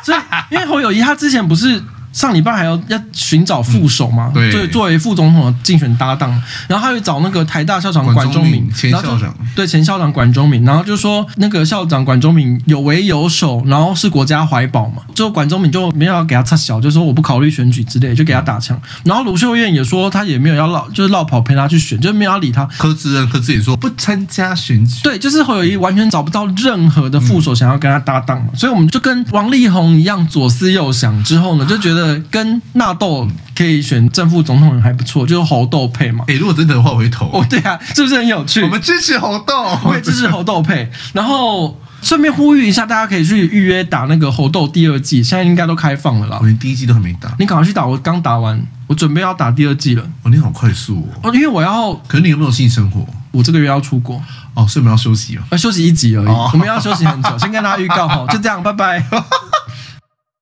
[0.05, 0.19] 所以
[0.51, 1.83] 因为侯友谊他之前不是。
[2.13, 4.31] 上礼拜还要要寻找副手嘛？
[4.35, 6.31] 嗯、对，作为副总统的竞选搭档，
[6.69, 18.79] 然后他又找那个台大校长管中闵，前校长，对前校长管中闵，然后就说那个校长管中闵有为有守，然后是国家怀宝嘛，最后管中闵就没有要给他插小，就说我不考虑选举之类，就给他打枪。
[19.05, 22.65] 然后卢秀燕也说他也没有要绕，就是绕跑陪他去选，就没有要理他。
[22.79, 25.01] 柯志恩，柯志也说不参加选举。
[25.03, 32.63] 对，就是侯友谊完全找不到任何的副手想要跟他搭档嘛，嗯、所以我们就跟王力宏一样左思右想之后呢，就觉得跟。
[32.75, 36.25] 纳豆可以选正副总统人还不错，就是猴豆配嘛。
[36.27, 37.27] 哎、欸，如果真的的话，我会投。
[37.27, 38.63] 哦，对啊，是不是很有趣？
[38.63, 40.91] 我们支持猴豆，我也支持猴豆配。
[41.13, 46.39] 然后顺便呼吁一下，大家可以去预约打那个猴痘第二季，现在应该都开放了啦。
[46.41, 50.03] 我连第一季都还没打，你赶快去打，我刚打完，我准备要打第二季了。
[50.23, 51.21] 哦，你好快速哦。
[51.25, 51.93] 哦，因为我要。
[52.09, 53.07] 可是你有没有性生活？
[53.31, 54.21] 我这个月要出国。
[54.55, 55.41] 哦，所以我们要休息哦。
[55.51, 57.39] 要休息一集而已，哦、我们要休息很久。
[57.39, 59.05] 先跟大家预告好， 就这样，拜拜。